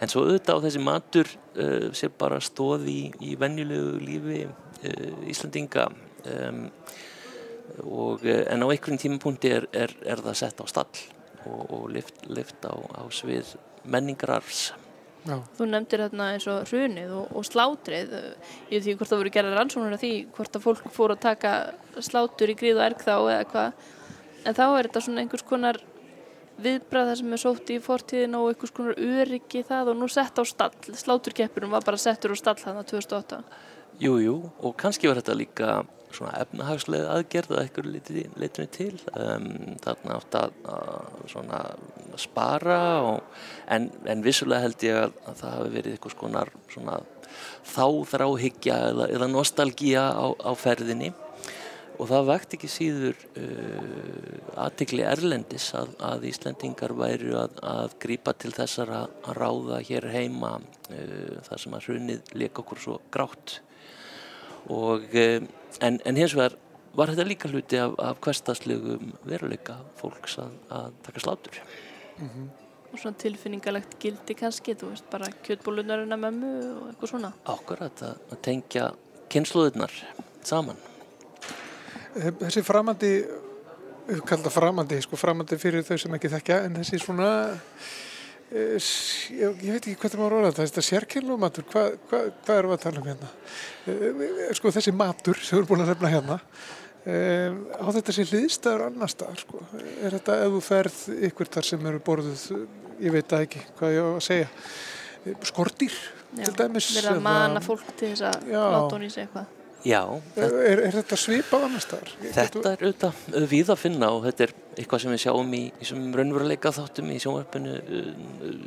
[0.00, 5.30] en svo auðvitað á þessi matur uh, sé bara stóð í, í venjulegu lífi uh,
[5.30, 6.66] Íslandinga um,
[7.84, 11.02] og, uh, en á einhverjum tímapunkti er, er, er það sett á stall
[11.46, 13.56] og, og lift, lift á, á svið
[13.88, 14.70] menningararfs.
[15.28, 18.12] Já, Þú nefndir þarna eins og hrunið og, og slátrið.
[18.72, 21.24] Ég veit því hvort það voru gerðar rannsóknir af því hvort að fólk fór að
[21.26, 21.54] taka
[22.00, 23.88] slátur í gríð og erg þá eða hvað.
[24.40, 25.80] En þá er þetta svona einhvers konar
[26.64, 30.40] viðbrað það sem er sótt í fortíðin og einhvers konar öryggi það og nú sett
[30.40, 33.40] á stall, sláturkeppurinn var bara settur á stall þannig 2008.
[34.00, 35.70] Jú, jú, og kannski var þetta líka
[36.14, 38.92] svona efnahagslega aðgerð að leitinu, leitinu til.
[39.14, 41.60] Um, þarna átt að, að svona
[42.20, 43.40] spara og,
[43.70, 47.00] en, en vissulega held ég að, að það hafi verið einhvers konar svona
[47.70, 51.12] þá þráhyggja eða, eða nostalgía á, á ferðinni
[52.00, 58.34] og það vekt ekki síður uh, aðtikli erlendis að, að Íslendingar væru að, að grípa
[58.40, 62.96] til þessar að, að ráða hér heima uh, þar sem að hrunið leika okkur svo
[63.12, 63.58] grátt.
[64.72, 65.44] Og uh,
[65.84, 66.56] en, en hins vegar
[66.96, 71.60] var þetta líka hluti af, af hverstaslegum veruleika fólks að, að taka slátur.
[72.90, 77.34] Og svona tilfinningalegt gildi kannski, þú veist, bara kjötbólunarinn að mömmu og eitthvað svona.
[77.46, 78.92] ákvarðat að, að tengja
[79.30, 79.94] kynsluðunar
[80.42, 80.89] saman
[82.14, 83.10] Þessi framandi,
[84.26, 87.28] það framandi, sko framandi fyrir þau sem ekki þekkja, en þessi svona,
[88.50, 88.90] eh,
[89.36, 92.58] ég, ég veit ekki hvað það maður orða þetta, þetta sérkynlu matur, hvað, hvað, hvað
[92.58, 93.32] erum við að tala um hérna?
[93.86, 96.40] Eh, Sko þessi matur sem við erum búin að nefna hérna,
[97.04, 99.62] eh, á þetta sé hliðstæður annar staðar, sko.
[100.02, 100.98] Er þetta ef þú ferð
[101.30, 102.66] ykkur þar sem eru borðuð,
[103.00, 104.50] ég veit það ekki hvað ég á að segja,
[105.22, 106.02] eh, skordýr
[106.34, 106.90] til dæmis?
[106.98, 109.59] Verið að mana fólk til þess að láta hún í sig eitthvað.
[109.86, 110.02] Já,
[110.36, 112.10] Er, er, er þetta svipað annar staðar?
[112.20, 115.62] Þetta er auðvitað uh, víð að finna og þetta er eitthvað sem við sjáum í,
[115.72, 118.10] í raunveruleika þáttum í sjónvarpinu uh,
[118.44, 118.58] uh,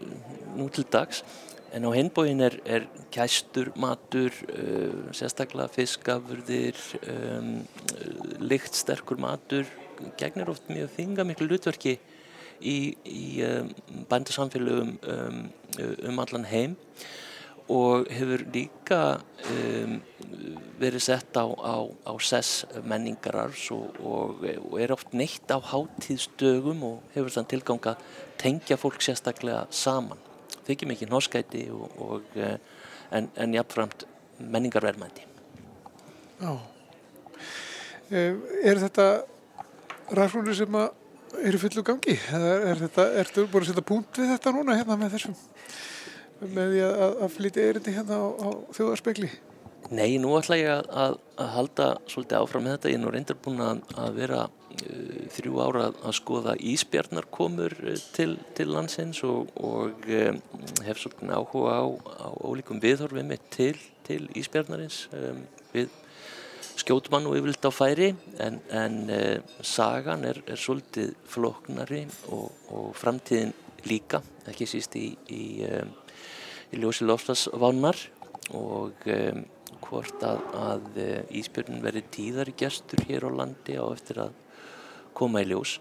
[0.58, 1.22] nú til dags
[1.74, 7.56] en á hinbóin er, er kæstur, matur, uh, sérstaklega fiskafurðir, um,
[8.42, 9.70] lyktsterkur matur,
[10.20, 11.98] gegnir oft mjög þinga miklu hlutverki
[12.62, 13.70] í, í um,
[14.10, 15.44] bændasamfélögum um,
[16.10, 16.78] um allan heim
[17.72, 19.00] og hefur líka
[19.50, 19.96] um,
[20.82, 26.84] verið sett á, á, á sess menningarars og, og, og er oft neitt á hátíðstögum
[26.88, 28.04] og hefur þann tilgang að
[28.42, 30.20] tengja fólk sérstaklega saman.
[30.68, 32.58] Þykir mikið norskæti og, eh,
[33.16, 34.06] en, en jafnframt
[34.40, 35.28] menningarverðmændi.
[36.42, 36.54] Já.
[38.12, 39.08] Eh, Er þetta
[40.12, 40.76] rannsóknir sem
[41.44, 42.16] eru fullu gangi?
[42.36, 45.38] Er, er þetta, ertu búin að setja punkt við þetta núna hérna með þessum,
[46.52, 49.32] með því að, að flytja erindi hérna á, á þjóðarspegli?
[49.94, 52.90] Nei, nú ætla ég að, að, að halda svolítið áfram með þetta.
[52.90, 53.82] Ég er nú reyndar búin að,
[54.16, 60.40] vera uh, þrjú ára að, skoða ísbjarnarkomur uh, til, til landsins og, og um,
[60.88, 61.86] hef svolítið áhuga á,
[62.26, 63.76] á ólíkum viðhorfið mitt til,
[64.08, 65.04] til ísbjarnarins.
[65.20, 65.44] Um,
[65.76, 65.92] við
[66.80, 72.48] skjótum hann og yfirleitt á færi en, en uh, sagan er, er svolítið flóknari og,
[72.74, 73.54] og framtíðin
[73.90, 75.92] líka, ekki síst í, í, um,
[76.74, 78.00] í ljósi lofslagsvánar
[78.58, 79.44] og um,
[79.84, 84.40] hvort að, að uh, ísbjörnin verði tíðari gestur hér á landi á eftir að
[85.14, 85.76] koma í ljós.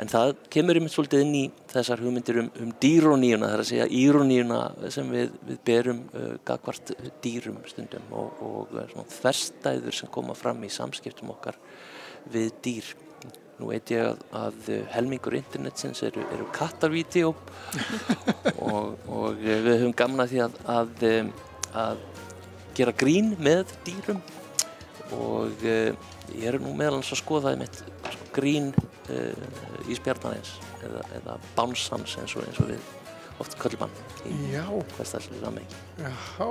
[0.00, 3.68] En það kemur einmitt svolítið inn í þessar hugmyndir um, um dýróníuna, það er að
[3.68, 4.60] segja íróníuna
[4.94, 6.94] sem við, við berum uh, gagvart
[7.24, 11.60] dýrum stundum og, og svona þverstæður sem koma fram í samskiptum okkar
[12.32, 12.96] við dýr.
[13.58, 17.32] Nú veit ég að, að helmingur internetsins eru, eru kattarvídeó
[18.68, 21.32] og, og við höfum gamna því að, að, um,
[21.82, 22.04] að
[22.78, 24.22] gera grín með dýrum.
[25.16, 25.90] Og uh,
[26.36, 27.82] ég er nú meðal hans að skoða einmitt
[28.36, 29.48] grín uh,
[29.88, 30.54] í spjarnarins
[30.84, 32.94] eða, eða bánsans eins og, eins og við
[33.42, 33.98] oft köllum hann
[34.28, 34.36] í
[35.42, 35.80] sammengi.
[35.98, 36.48] Já,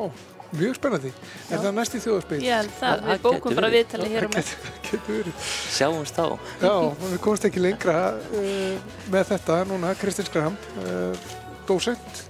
[0.55, 1.11] mjög spennandi.
[1.51, 2.47] Er það næst í þjóðarspegli?
[2.47, 4.51] Ég held það, Það við bókum bara viðtalið hér og með.
[4.87, 5.49] Getur verið.
[5.75, 6.25] Sjáumst þá.
[6.61, 6.71] Já,
[7.01, 11.27] við komumst ekki lengra uh, með þetta núna, Kristins Graham, uh,
[11.67, 12.23] dósent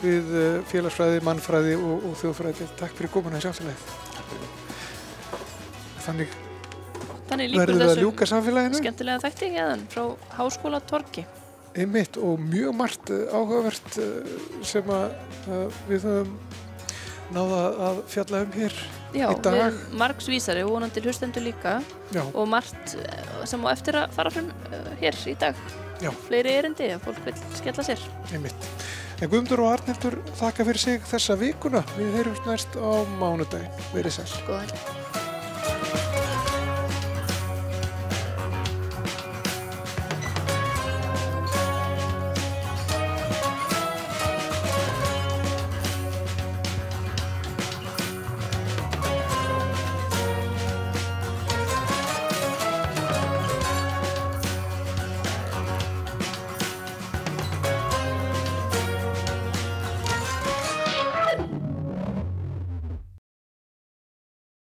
[0.00, 2.70] við uh, félagsfræði, mannfræði og, og þjóðfræði.
[2.80, 3.92] Takk fyrir komuna í samfélagið.
[6.04, 6.40] Þannig
[7.24, 8.80] Þannig líkur verður við að ljúka samfélaginu.
[8.82, 11.24] skemmtilega þætti hérna frá Háskóla Torki.
[11.74, 13.96] Einmitt og mjög margt áhugavert
[14.62, 15.16] sem að
[15.88, 16.53] við höfum
[17.32, 18.74] náða að fjalla um hér
[19.14, 19.56] Já, í dag.
[19.56, 21.78] við margsvísari og vonandi hlustendur líka
[22.14, 25.58] Já, og margt eh, sem á eftir að fara fram uh, hér í dag.
[26.02, 26.10] Já.
[26.26, 28.02] Fleiri erindi að fólk vil skella sér.
[28.32, 28.68] einmitt.
[29.22, 31.84] En Guðmundur og Arnildur þakka fyrir sig þessa vikuna.
[31.94, 33.82] Við heyrjumst næst á mánudaginn.
[33.94, 34.28] Verið sæl.
[34.48, 35.03] Góða helgi.